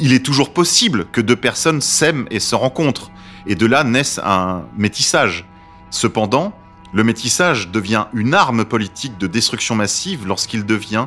Il 0.00 0.14
est 0.14 0.24
toujours 0.24 0.52
possible 0.52 1.06
que 1.12 1.20
deux 1.20 1.36
personnes 1.36 1.80
s'aiment 1.80 2.26
et 2.32 2.40
se 2.40 2.56
rencontrent, 2.56 3.12
et 3.46 3.54
de 3.54 3.66
là 3.66 3.84
naisse 3.84 4.18
un 4.24 4.64
métissage. 4.76 5.46
Cependant, 5.90 6.52
le 6.92 7.04
métissage 7.04 7.70
devient 7.70 8.06
une 8.14 8.34
arme 8.34 8.64
politique 8.64 9.18
de 9.18 9.26
destruction 9.26 9.74
massive 9.74 10.26
lorsqu'il 10.26 10.64
devient 10.64 11.06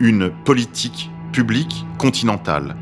une 0.00 0.30
politique 0.30 1.10
publique 1.32 1.84
continentale. 1.98 2.76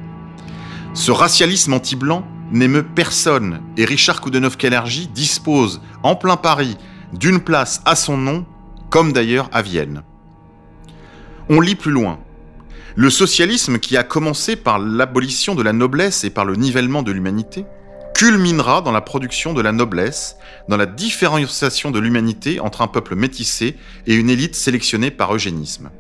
Ce 0.95 1.11
racialisme 1.11 1.75
anti-blanc 1.75 2.25
n'émeut 2.51 2.83
personne 2.83 3.61
et 3.77 3.85
Richard 3.85 4.21
Koudenov-Kalergi 4.21 5.09
dispose 5.09 5.83
en 6.03 6.17
plein 6.17 6.37
Paris 6.37 6.77
d'une 7.13 7.41
place 7.41 7.83
à 7.85 7.97
son 7.97 8.17
nom, 8.17 8.47
comme 8.91 9.13
d'ailleurs 9.13 9.51
à 9.53 9.63
Vienne. 9.63 10.03
On 11.49 11.61
lit 11.61 11.75
plus 11.75 11.93
loin. 11.93 12.19
Le 12.97 13.11
socialisme 13.11 13.79
qui 13.79 13.97
a 13.97 14.03
commencé 14.03 14.57
par 14.57 14.79
l'abolition 14.79 15.55
de 15.55 15.63
la 15.63 15.73
noblesse 15.73 16.25
et 16.25 16.31
par 16.31 16.45
le 16.45 16.57
nivellement 16.57 17.03
de 17.03 17.13
l'humanité 17.13 17.65
culminera 18.19 18.81
dans 18.81 18.91
la 18.91 19.01
production 19.01 19.53
de 19.53 19.63
la 19.63 19.71
noblesse, 19.71 20.39
dans 20.69 20.77
la 20.77 20.87
différenciation 20.87 21.93
de 21.93 22.01
l'humanité 22.01 22.59
entre 22.59 22.83
un 22.83 22.89
peuple 22.89 23.15
métissé 23.15 23.77
et 24.09 24.15
une 24.15 24.29
élite 24.29 24.57
sélectionnée 24.57 25.13
par 25.13 25.33
eugénisme. 25.33 25.91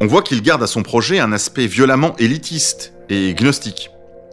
On 0.00 0.06
voit 0.06 0.22
qu'il 0.22 0.40
garde 0.40 0.62
à 0.62 0.66
son 0.66 0.82
projet 0.82 1.18
un 1.18 1.32
aspect 1.32 1.66
violemment 1.66 2.16
élitiste 2.16 2.94
et 3.10 3.34
gnostique. 3.34 3.90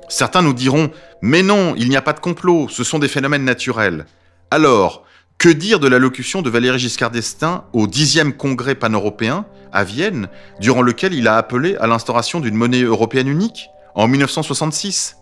Certains 0.08 0.44
nous 0.44 0.54
diront 0.54 0.92
Mais 1.22 1.44
non, 1.44 1.76
il 1.76 1.90
n'y 1.90 1.98
a 1.98 2.02
pas 2.02 2.14
de 2.14 2.22
complot, 2.22 2.70
ce 2.70 2.86
sont 2.86 3.00
des 3.00 3.10
phénomènes 3.10 3.44
naturels. 3.44 4.06
Alors, 4.50 5.04
que 5.38 5.50
dire 5.50 5.82
de 5.82 5.90
l'allocution 5.90 6.42
de 6.42 6.50
Valéry 6.50 6.80
Giscard 6.80 7.12
d'Estaing 7.12 7.66
au 7.74 7.86
10e 7.86 8.32
congrès 8.32 8.76
pan-européen 8.76 9.46
à 9.74 9.84
Vienne, 9.84 10.30
durant 10.62 10.84
lequel 10.84 11.14
il 11.14 11.28
a 11.28 11.36
appelé 11.36 11.76
à 11.82 11.86
l'instauration 11.86 12.40
d'une 12.40 12.56
monnaie 12.56 12.84
européenne 12.84 13.28
unique 13.28 13.68
en 13.94 14.08
1966 14.08 15.18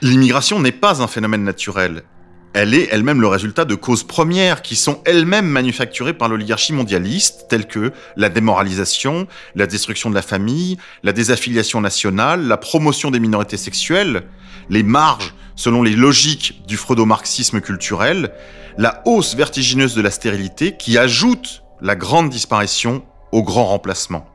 L'immigration 0.00 0.60
n'est 0.60 0.70
pas 0.70 1.02
un 1.02 1.08
phénomène 1.08 1.42
naturel. 1.42 2.04
Elle 2.54 2.72
est 2.72 2.88
elle-même 2.92 3.20
le 3.20 3.26
résultat 3.26 3.64
de 3.64 3.74
causes 3.74 4.04
premières 4.04 4.62
qui 4.62 4.76
sont 4.76 5.02
elles-mêmes 5.04 5.48
manufacturées 5.48 6.14
par 6.14 6.28
l'oligarchie 6.28 6.72
mondialiste, 6.72 7.46
telles 7.48 7.66
que 7.66 7.92
la 8.16 8.28
démoralisation, 8.28 9.26
la 9.56 9.66
destruction 9.66 10.08
de 10.08 10.14
la 10.14 10.22
famille, 10.22 10.78
la 11.02 11.12
désaffiliation 11.12 11.80
nationale, 11.80 12.46
la 12.46 12.56
promotion 12.56 13.10
des 13.10 13.18
minorités 13.18 13.56
sexuelles, 13.56 14.22
les 14.70 14.84
marges 14.84 15.34
selon 15.56 15.82
les 15.82 15.96
logiques 15.96 16.62
du 16.68 16.76
freudo-marxisme 16.76 17.60
culturel, 17.60 18.32
la 18.76 19.02
hausse 19.04 19.34
vertigineuse 19.34 19.96
de 19.96 20.02
la 20.02 20.12
stérilité 20.12 20.76
qui 20.76 20.96
ajoute 20.96 21.64
la 21.80 21.96
grande 21.96 22.30
disparition 22.30 23.04
au 23.32 23.42
grand 23.42 23.66
remplacement. 23.66 24.28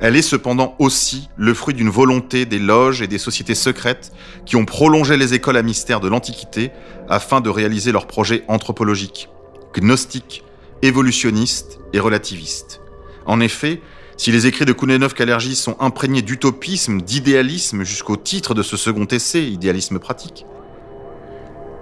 Elle 0.00 0.14
est 0.14 0.22
cependant 0.22 0.76
aussi 0.78 1.28
le 1.36 1.54
fruit 1.54 1.74
d'une 1.74 1.88
volonté 1.88 2.46
des 2.46 2.60
loges 2.60 3.02
et 3.02 3.08
des 3.08 3.18
sociétés 3.18 3.56
secrètes 3.56 4.12
qui 4.46 4.54
ont 4.54 4.64
prolongé 4.64 5.16
les 5.16 5.34
écoles 5.34 5.56
à 5.56 5.62
mystère 5.62 6.00
de 6.00 6.08
l'Antiquité 6.08 6.70
afin 7.08 7.40
de 7.40 7.50
réaliser 7.50 7.90
leurs 7.90 8.06
projets 8.06 8.44
anthropologiques, 8.46 9.28
gnostiques, 9.74 10.44
évolutionnistes 10.82 11.80
et 11.92 11.98
relativistes. 11.98 12.80
En 13.26 13.40
effet, 13.40 13.80
si 14.16 14.30
les 14.30 14.46
écrits 14.46 14.64
de 14.64 14.72
Kounenov-Kalergi 14.72 15.56
sont 15.56 15.76
imprégnés 15.80 16.22
d'utopisme, 16.22 17.00
d'idéalisme 17.00 17.82
jusqu'au 17.82 18.16
titre 18.16 18.54
de 18.54 18.62
ce 18.62 18.76
second 18.76 19.06
essai, 19.06 19.44
Idéalisme 19.44 19.98
pratique, 19.98 20.46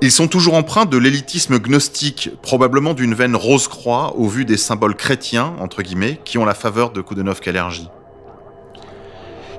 ils 0.02 0.12
sont 0.12 0.28
toujours 0.28 0.54
empreints 0.54 0.84
de 0.84 0.98
l'élitisme 0.98 1.58
gnostique, 1.58 2.30
probablement 2.42 2.92
d'une 2.92 3.14
veine 3.14 3.34
rose-croix 3.34 4.14
au 4.16 4.28
vu 4.28 4.44
des 4.44 4.58
symboles 4.58 4.94
chrétiens, 4.94 5.54
entre 5.58 5.82
guillemets, 5.82 6.20
qui 6.24 6.36
ont 6.36 6.44
la 6.44 6.54
faveur 6.54 6.90
de 6.90 7.00
Kounenov-Kalergi. 7.00 7.88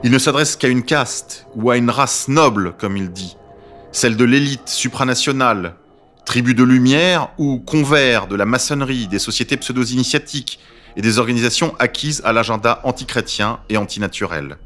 Il 0.04 0.12
ne 0.12 0.20
s'adresse 0.20 0.56
qu'à 0.56 0.68
une 0.68 0.84
caste 0.84 1.48
ou 1.56 1.72
à 1.72 1.78
une 1.78 1.90
race 1.90 2.28
noble, 2.28 2.74
comme 2.78 2.98
il 2.98 3.12
dit, 3.12 3.36
celle 3.92 4.16
de 4.16 4.26
l'élite 4.26 4.70
supranationale, 4.70 5.76
tribu 6.24 6.54
de 6.54 6.64
lumière 6.64 7.30
ou 7.40 7.58
convers 7.60 8.28
de 8.28 8.36
la 8.36 8.46
maçonnerie, 8.46 9.08
des 9.08 9.18
sociétés 9.18 9.58
pseudo-initiatiques 9.58 10.60
et 10.96 11.02
des 11.02 11.18
organisations 11.18 11.74
acquises 11.80 12.22
à 12.26 12.32
l'agenda 12.32 12.80
antichrétien 12.84 13.60
et 13.70 13.78
antinaturel. 13.78 14.58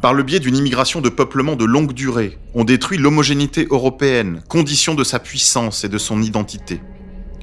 Par 0.00 0.14
le 0.14 0.22
biais 0.22 0.40
d'une 0.40 0.56
immigration 0.56 1.00
de 1.00 1.08
peuplement 1.08 1.56
de 1.56 1.64
longue 1.64 1.92
durée, 1.92 2.38
on 2.54 2.64
détruit 2.64 2.98
l'homogénéité 2.98 3.66
européenne, 3.70 4.42
condition 4.48 4.94
de 4.94 5.04
sa 5.04 5.18
puissance 5.18 5.84
et 5.84 5.88
de 5.88 5.98
son 5.98 6.22
identité. 6.22 6.80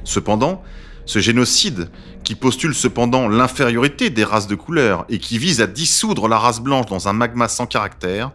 Cependant, 0.04 0.62
ce 1.04 1.18
génocide, 1.18 1.90
qui 2.24 2.34
postule 2.34 2.74
cependant 2.74 3.28
l'infériorité 3.28 4.10
des 4.10 4.24
races 4.24 4.46
de 4.46 4.54
couleur 4.54 5.04
et 5.08 5.18
qui 5.18 5.38
vise 5.38 5.60
à 5.60 5.66
dissoudre 5.66 6.28
la 6.28 6.38
race 6.38 6.60
blanche 6.60 6.86
dans 6.86 7.08
un 7.08 7.12
magma 7.12 7.48
sans 7.48 7.66
caractère, 7.66 8.32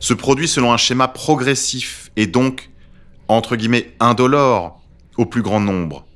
se 0.00 0.14
produit 0.14 0.48
selon 0.48 0.72
un 0.72 0.76
schéma 0.76 1.08
progressif 1.08 2.10
et 2.16 2.26
donc, 2.26 2.70
entre 3.28 3.56
guillemets, 3.56 3.94
indolore 4.00 4.80
au 5.16 5.26
plus 5.26 5.42
grand 5.42 5.60
nombre. 5.60 6.06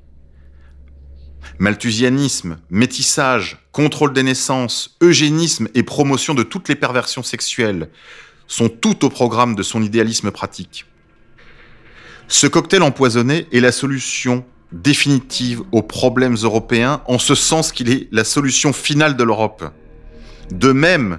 Malthusianisme, 1.58 2.58
métissage, 2.70 3.58
contrôle 3.72 4.12
des 4.12 4.22
naissances, 4.22 4.96
eugénisme 5.02 5.68
et 5.74 5.82
promotion 5.82 6.34
de 6.34 6.42
toutes 6.42 6.68
les 6.68 6.76
perversions 6.76 7.22
sexuelles 7.22 7.90
sont 8.46 8.68
tout 8.68 9.04
au 9.04 9.08
programme 9.08 9.54
de 9.54 9.62
son 9.62 9.82
idéalisme 9.82 10.30
pratique. 10.30 10.86
Ce 12.28 12.46
cocktail 12.46 12.82
empoisonné 12.82 13.46
est 13.52 13.60
la 13.60 13.72
solution 13.72 14.44
définitive 14.72 15.62
aux 15.72 15.82
problèmes 15.82 16.36
européens, 16.36 17.02
en 17.06 17.18
ce 17.18 17.34
sens 17.34 17.72
qu'il 17.72 17.90
est 17.90 18.08
la 18.12 18.24
solution 18.24 18.72
finale 18.72 19.16
de 19.16 19.24
l'Europe. 19.24 19.64
De 20.50 20.72
même, 20.72 21.18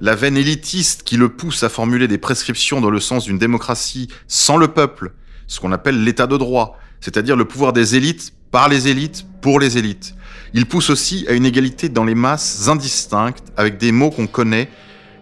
la 0.00 0.14
veine 0.14 0.36
élitiste 0.36 1.02
qui 1.04 1.16
le 1.16 1.28
pousse 1.28 1.62
à 1.62 1.68
formuler 1.68 2.08
des 2.08 2.18
prescriptions 2.18 2.80
dans 2.80 2.90
le 2.90 3.00
sens 3.00 3.24
d'une 3.24 3.38
démocratie 3.38 4.08
sans 4.26 4.56
le 4.56 4.68
peuple, 4.68 5.12
ce 5.46 5.60
qu'on 5.60 5.72
appelle 5.72 6.02
l'état 6.02 6.26
de 6.26 6.36
droit, 6.36 6.78
c'est-à-dire 7.00 7.36
le 7.36 7.44
pouvoir 7.44 7.72
des 7.72 7.94
élites 7.96 8.32
par 8.50 8.68
les 8.68 8.88
élites 8.88 9.24
pour 9.40 9.60
les 9.60 9.78
élites. 9.78 10.14
Il 10.54 10.66
pousse 10.66 10.90
aussi 10.90 11.24
à 11.28 11.32
une 11.32 11.46
égalité 11.46 11.88
dans 11.88 12.04
les 12.04 12.14
masses 12.14 12.68
indistinctes 12.68 13.44
avec 13.56 13.78
des 13.78 13.92
mots 13.92 14.10
qu'on 14.10 14.26
connaît 14.26 14.68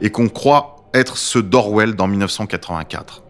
et 0.00 0.10
qu'on 0.10 0.28
croit 0.28 0.88
être 0.94 1.16
ceux 1.16 1.42
d'Orwell 1.42 1.94
dans 1.94 2.08
1984. 2.08 3.22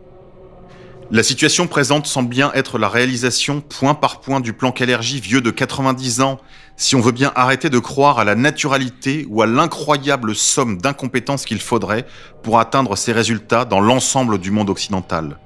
La 1.12 1.24
situation 1.24 1.66
présente 1.66 2.06
semble 2.06 2.28
bien 2.28 2.52
être 2.54 2.78
la 2.78 2.88
réalisation 2.88 3.60
point 3.60 3.94
par 3.94 4.20
point 4.20 4.38
du 4.38 4.52
plan 4.52 4.70
Calergie 4.70 5.18
vieux 5.18 5.40
de 5.40 5.50
90 5.50 6.20
ans, 6.20 6.38
si 6.76 6.94
on 6.94 7.00
veut 7.00 7.10
bien 7.10 7.32
arrêter 7.34 7.68
de 7.68 7.80
croire 7.80 8.20
à 8.20 8.24
la 8.24 8.36
naturalité 8.36 9.26
ou 9.28 9.42
à 9.42 9.46
l'incroyable 9.46 10.36
somme 10.36 10.78
d'incompétences 10.78 11.46
qu'il 11.46 11.60
faudrait 11.60 12.06
pour 12.44 12.60
atteindre 12.60 12.94
ces 12.94 13.10
résultats 13.10 13.64
dans 13.64 13.80
l'ensemble 13.80 14.38
du 14.38 14.52
monde 14.52 14.70
occidental. 14.70 15.40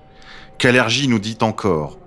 Calergie 0.59 1.09
nous 1.09 1.18
dit 1.18 1.38
encore 1.40 1.98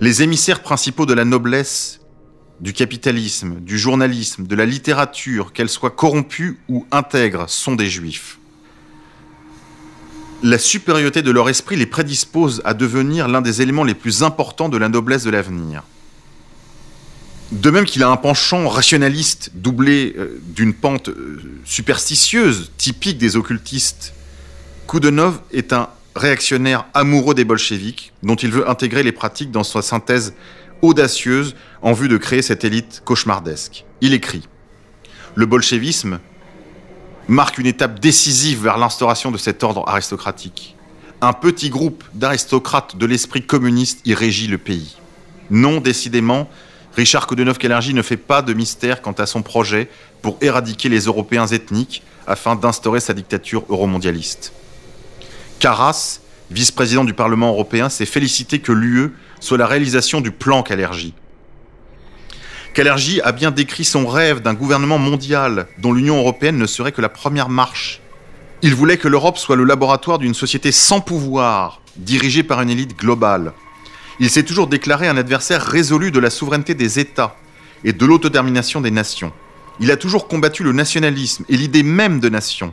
Les 0.00 0.24
émissaires 0.24 0.62
principaux 0.62 1.06
de 1.06 1.14
la 1.14 1.24
noblesse, 1.24 2.00
du 2.60 2.72
capitalisme, 2.72 3.60
du 3.60 3.78
journalisme, 3.78 4.44
de 4.44 4.56
la 4.56 4.66
littérature, 4.66 5.52
qu'elle 5.52 5.68
soit 5.68 5.92
corrompue 5.92 6.58
ou 6.68 6.84
intègre, 6.90 7.48
sont 7.48 7.76
des 7.76 7.88
juifs. 7.88 8.40
La 10.42 10.58
supériorité 10.58 11.22
de 11.22 11.32
leur 11.32 11.48
esprit 11.48 11.76
les 11.76 11.86
prédispose 11.86 12.62
à 12.64 12.72
devenir 12.72 13.26
l'un 13.26 13.40
des 13.40 13.60
éléments 13.60 13.82
les 13.82 13.94
plus 13.94 14.22
importants 14.22 14.68
de 14.68 14.78
la 14.78 14.88
noblesse 14.88 15.24
de 15.24 15.30
l'avenir. 15.30 15.82
De 17.50 17.70
même 17.70 17.86
qu'il 17.86 18.02
a 18.04 18.08
un 18.08 18.16
penchant 18.16 18.68
rationaliste 18.68 19.50
doublé 19.54 20.14
euh, 20.16 20.40
d'une 20.44 20.74
pente 20.74 21.08
euh, 21.08 21.40
superstitieuse, 21.64 22.70
typique 22.76 23.18
des 23.18 23.36
occultistes, 23.36 24.12
Koudenov 24.86 25.40
est 25.50 25.72
un 25.72 25.88
réactionnaire 26.14 26.84
amoureux 26.94 27.34
des 27.34 27.44
bolcheviks, 27.44 28.12
dont 28.22 28.36
il 28.36 28.50
veut 28.50 28.68
intégrer 28.68 29.02
les 29.02 29.12
pratiques 29.12 29.50
dans 29.50 29.64
sa 29.64 29.82
synthèse 29.82 30.34
audacieuse 30.82 31.56
en 31.82 31.92
vue 31.94 32.08
de 32.08 32.16
créer 32.16 32.42
cette 32.42 32.64
élite 32.64 33.02
cauchemardesque. 33.04 33.86
Il 34.02 34.12
écrit 34.12 34.46
Le 35.34 35.46
bolchevisme 35.46 36.20
marque 37.28 37.58
une 37.58 37.66
étape 37.66 38.00
décisive 38.00 38.64
vers 38.64 38.78
l'instauration 38.78 39.30
de 39.30 39.38
cet 39.38 39.62
ordre 39.62 39.84
aristocratique. 39.86 40.74
Un 41.20 41.34
petit 41.34 41.68
groupe 41.68 42.02
d'aristocrates 42.14 42.96
de 42.96 43.06
l'esprit 43.06 43.42
communiste 43.42 44.00
y 44.06 44.14
régit 44.14 44.46
le 44.46 44.56
pays. 44.56 44.96
Non, 45.50 45.80
décidément, 45.80 46.48
Richard 46.96 47.26
Koudenov-Kalergi 47.26 47.92
ne 47.92 48.02
fait 48.02 48.16
pas 48.16 48.40
de 48.40 48.54
mystère 48.54 49.02
quant 49.02 49.12
à 49.12 49.26
son 49.26 49.42
projet 49.42 49.90
pour 50.22 50.38
éradiquer 50.40 50.88
les 50.88 51.00
Européens 51.00 51.46
ethniques 51.46 52.02
afin 52.26 52.56
d'instaurer 52.56 53.00
sa 53.00 53.14
dictature 53.14 53.64
euromondialiste. 53.68 54.52
Carras, 55.58 56.20
vice-président 56.50 57.04
du 57.04 57.14
Parlement 57.14 57.50
européen, 57.50 57.88
s'est 57.88 58.06
félicité 58.06 58.60
que 58.60 58.72
l'UE 58.72 59.12
soit 59.40 59.58
la 59.58 59.66
réalisation 59.66 60.20
du 60.20 60.30
plan 60.30 60.62
Kalergi. 60.62 61.14
Kalergi 62.78 63.20
a 63.22 63.32
bien 63.32 63.50
décrit 63.50 63.84
son 63.84 64.06
rêve 64.06 64.40
d'un 64.40 64.54
gouvernement 64.54 64.98
mondial 64.98 65.66
dont 65.78 65.92
l'Union 65.92 66.18
européenne 66.18 66.58
ne 66.58 66.66
serait 66.66 66.92
que 66.92 67.00
la 67.00 67.08
première 67.08 67.48
marche. 67.48 68.00
Il 68.62 68.72
voulait 68.72 68.98
que 68.98 69.08
l'Europe 69.08 69.36
soit 69.36 69.56
le 69.56 69.64
laboratoire 69.64 70.20
d'une 70.20 70.32
société 70.32 70.70
sans 70.70 71.00
pouvoir, 71.00 71.80
dirigée 71.96 72.44
par 72.44 72.62
une 72.62 72.70
élite 72.70 72.96
globale. 72.96 73.52
Il 74.20 74.30
s'est 74.30 74.44
toujours 74.44 74.68
déclaré 74.68 75.08
un 75.08 75.16
adversaire 75.16 75.60
résolu 75.60 76.12
de 76.12 76.20
la 76.20 76.30
souveraineté 76.30 76.74
des 76.74 77.00
États 77.00 77.34
et 77.82 77.92
de 77.92 78.06
l'autodétermination 78.06 78.80
des 78.80 78.92
nations. 78.92 79.32
Il 79.80 79.90
a 79.90 79.96
toujours 79.96 80.28
combattu 80.28 80.62
le 80.62 80.70
nationalisme 80.70 81.44
et 81.48 81.56
l'idée 81.56 81.82
même 81.82 82.20
de 82.20 82.28
nation. 82.28 82.72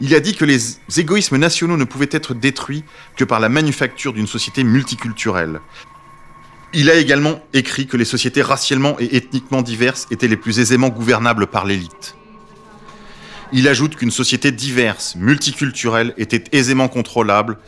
Il 0.00 0.16
a 0.16 0.18
dit 0.18 0.34
que 0.34 0.44
les 0.44 0.58
égoïsmes 0.96 1.36
nationaux 1.36 1.76
ne 1.76 1.84
pouvaient 1.84 2.08
être 2.10 2.34
détruits 2.34 2.82
que 3.16 3.22
par 3.22 3.38
la 3.38 3.48
manufacture 3.48 4.14
d'une 4.14 4.26
société 4.26 4.64
multiculturelle. 4.64 5.60
Il 6.76 6.90
a 6.90 6.96
également 6.96 7.38
écrit 7.52 7.86
que 7.86 7.96
les 7.96 8.04
sociétés 8.04 8.42
racialement 8.42 8.96
et 8.98 9.16
ethniquement 9.16 9.62
diverses 9.62 10.08
étaient 10.10 10.26
les 10.26 10.36
plus 10.36 10.58
aisément 10.58 10.88
gouvernables 10.88 11.46
par 11.46 11.64
l'élite. 11.64 12.16
Il 13.52 13.68
ajoute 13.68 13.94
qu'une 13.94 14.10
société 14.10 14.50
diverse, 14.50 15.14
multiculturelle, 15.14 16.14
était 16.16 16.42
aisément 16.50 16.88
contrôlable 16.88 17.58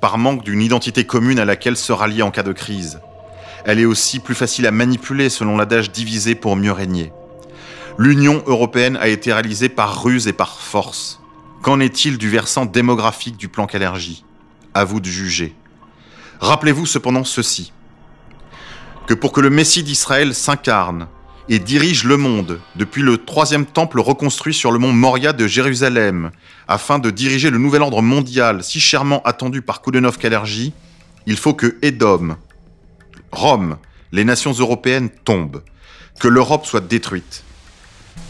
par 0.00 0.16
manque 0.16 0.44
d'une 0.44 0.62
identité 0.62 1.04
commune 1.04 1.40
à 1.40 1.44
laquelle 1.44 1.76
se 1.76 1.92
rallier 1.92 2.22
en 2.22 2.30
cas 2.30 2.44
de 2.44 2.52
crise. 2.52 3.00
Elle 3.64 3.80
est 3.80 3.84
aussi 3.84 4.20
plus 4.20 4.36
facile 4.36 4.68
à 4.68 4.70
manipuler 4.70 5.28
selon 5.28 5.56
l'adage 5.56 5.90
divisé 5.90 6.36
pour 6.36 6.54
mieux 6.54 6.70
régner. 6.70 7.12
L'Union 7.98 8.44
européenne 8.46 8.96
a 8.96 9.08
été 9.08 9.32
réalisée 9.32 9.70
par 9.70 10.04
ruse 10.04 10.28
et 10.28 10.32
par 10.32 10.60
force. 10.60 11.20
Qu'en 11.62 11.80
est-il 11.80 12.16
du 12.16 12.30
versant 12.30 12.64
démographique 12.64 13.36
du 13.36 13.48
plan 13.48 13.66
Calergie 13.66 14.24
À 14.72 14.84
vous 14.84 15.00
de 15.00 15.06
juger. 15.06 15.52
Rappelez-vous 16.38 16.86
cependant 16.86 17.24
ceci 17.24 17.72
que 19.06 19.14
pour 19.14 19.32
que 19.32 19.40
le 19.40 19.50
Messie 19.50 19.82
d'Israël 19.82 20.34
s'incarne 20.34 21.08
et 21.48 21.58
dirige 21.58 22.04
le 22.04 22.16
monde 22.16 22.60
depuis 22.76 23.02
le 23.02 23.18
troisième 23.18 23.66
temple 23.66 24.00
reconstruit 24.00 24.54
sur 24.54 24.70
le 24.70 24.78
mont 24.78 24.92
Moria 24.92 25.32
de 25.32 25.46
Jérusalem, 25.46 26.30
afin 26.68 26.98
de 26.98 27.10
diriger 27.10 27.50
le 27.50 27.58
nouvel 27.58 27.82
ordre 27.82 28.00
mondial 28.00 28.62
si 28.62 28.80
chèrement 28.80 29.22
attendu 29.24 29.60
par 29.60 29.80
Koudenov 29.82 30.18
Kalergi, 30.18 30.72
il 31.26 31.36
faut 31.36 31.54
que 31.54 31.76
Édom, 31.82 32.36
Rome, 33.32 33.76
les 34.12 34.24
nations 34.24 34.52
européennes 34.52 35.10
tombent, 35.24 35.62
que 36.20 36.28
l'Europe 36.28 36.66
soit 36.66 36.86
détruite. 36.86 37.44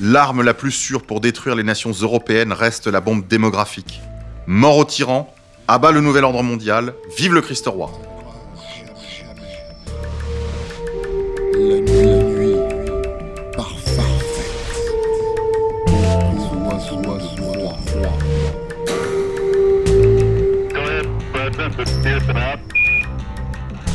L'arme 0.01 0.43
la 0.43 0.55
plus 0.55 0.73
sûre 0.73 1.03
pour 1.03 1.21
détruire 1.21 1.55
les 1.55 1.65
nations 1.65 1.93
européennes 1.93 2.53
reste 2.53 2.87
la 2.87 3.01
bombe 3.01 3.27
démographique. 3.27 4.01
Mort 4.47 4.79
au 4.79 4.85
tyran, 4.85 5.33
abat 5.69 5.93
le 5.93 6.01
nouvel 6.01 6.25
ordre 6.25 6.43
mondial, 6.43 6.95
vive 7.17 7.35
le 7.35 7.41
Christ 7.41 7.67
roi. 7.67 7.93
La 11.63 11.81
nuit, 11.81 12.05
la 12.05 12.23
nuit, 12.23 12.57
parfaite. 13.57 14.23
Is 21.79 22.05
Houston 22.05 22.37
up. 22.37 22.61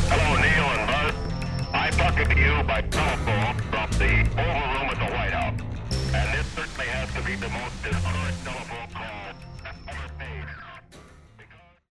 Hello, 0.10 0.28
Neil 0.42 0.68
and 0.76 0.86
Buzz. 0.88 1.16
I 1.74 1.92
to 1.92 2.36
you 2.38 2.64
by 2.64 2.82
telephone 2.82 3.56
from 3.70 3.90
the 4.00 4.12
Oval 4.32 4.68
Room 4.74 4.88
at 4.90 4.98
the 4.98 5.10
White 5.16 5.34
House. 5.34 5.60
And 6.14 6.28
this 6.34 6.48
certainly 6.56 6.88
has 6.88 7.14
to 7.14 7.22
be 7.22 7.36
the 7.36 7.50
most 7.50 7.76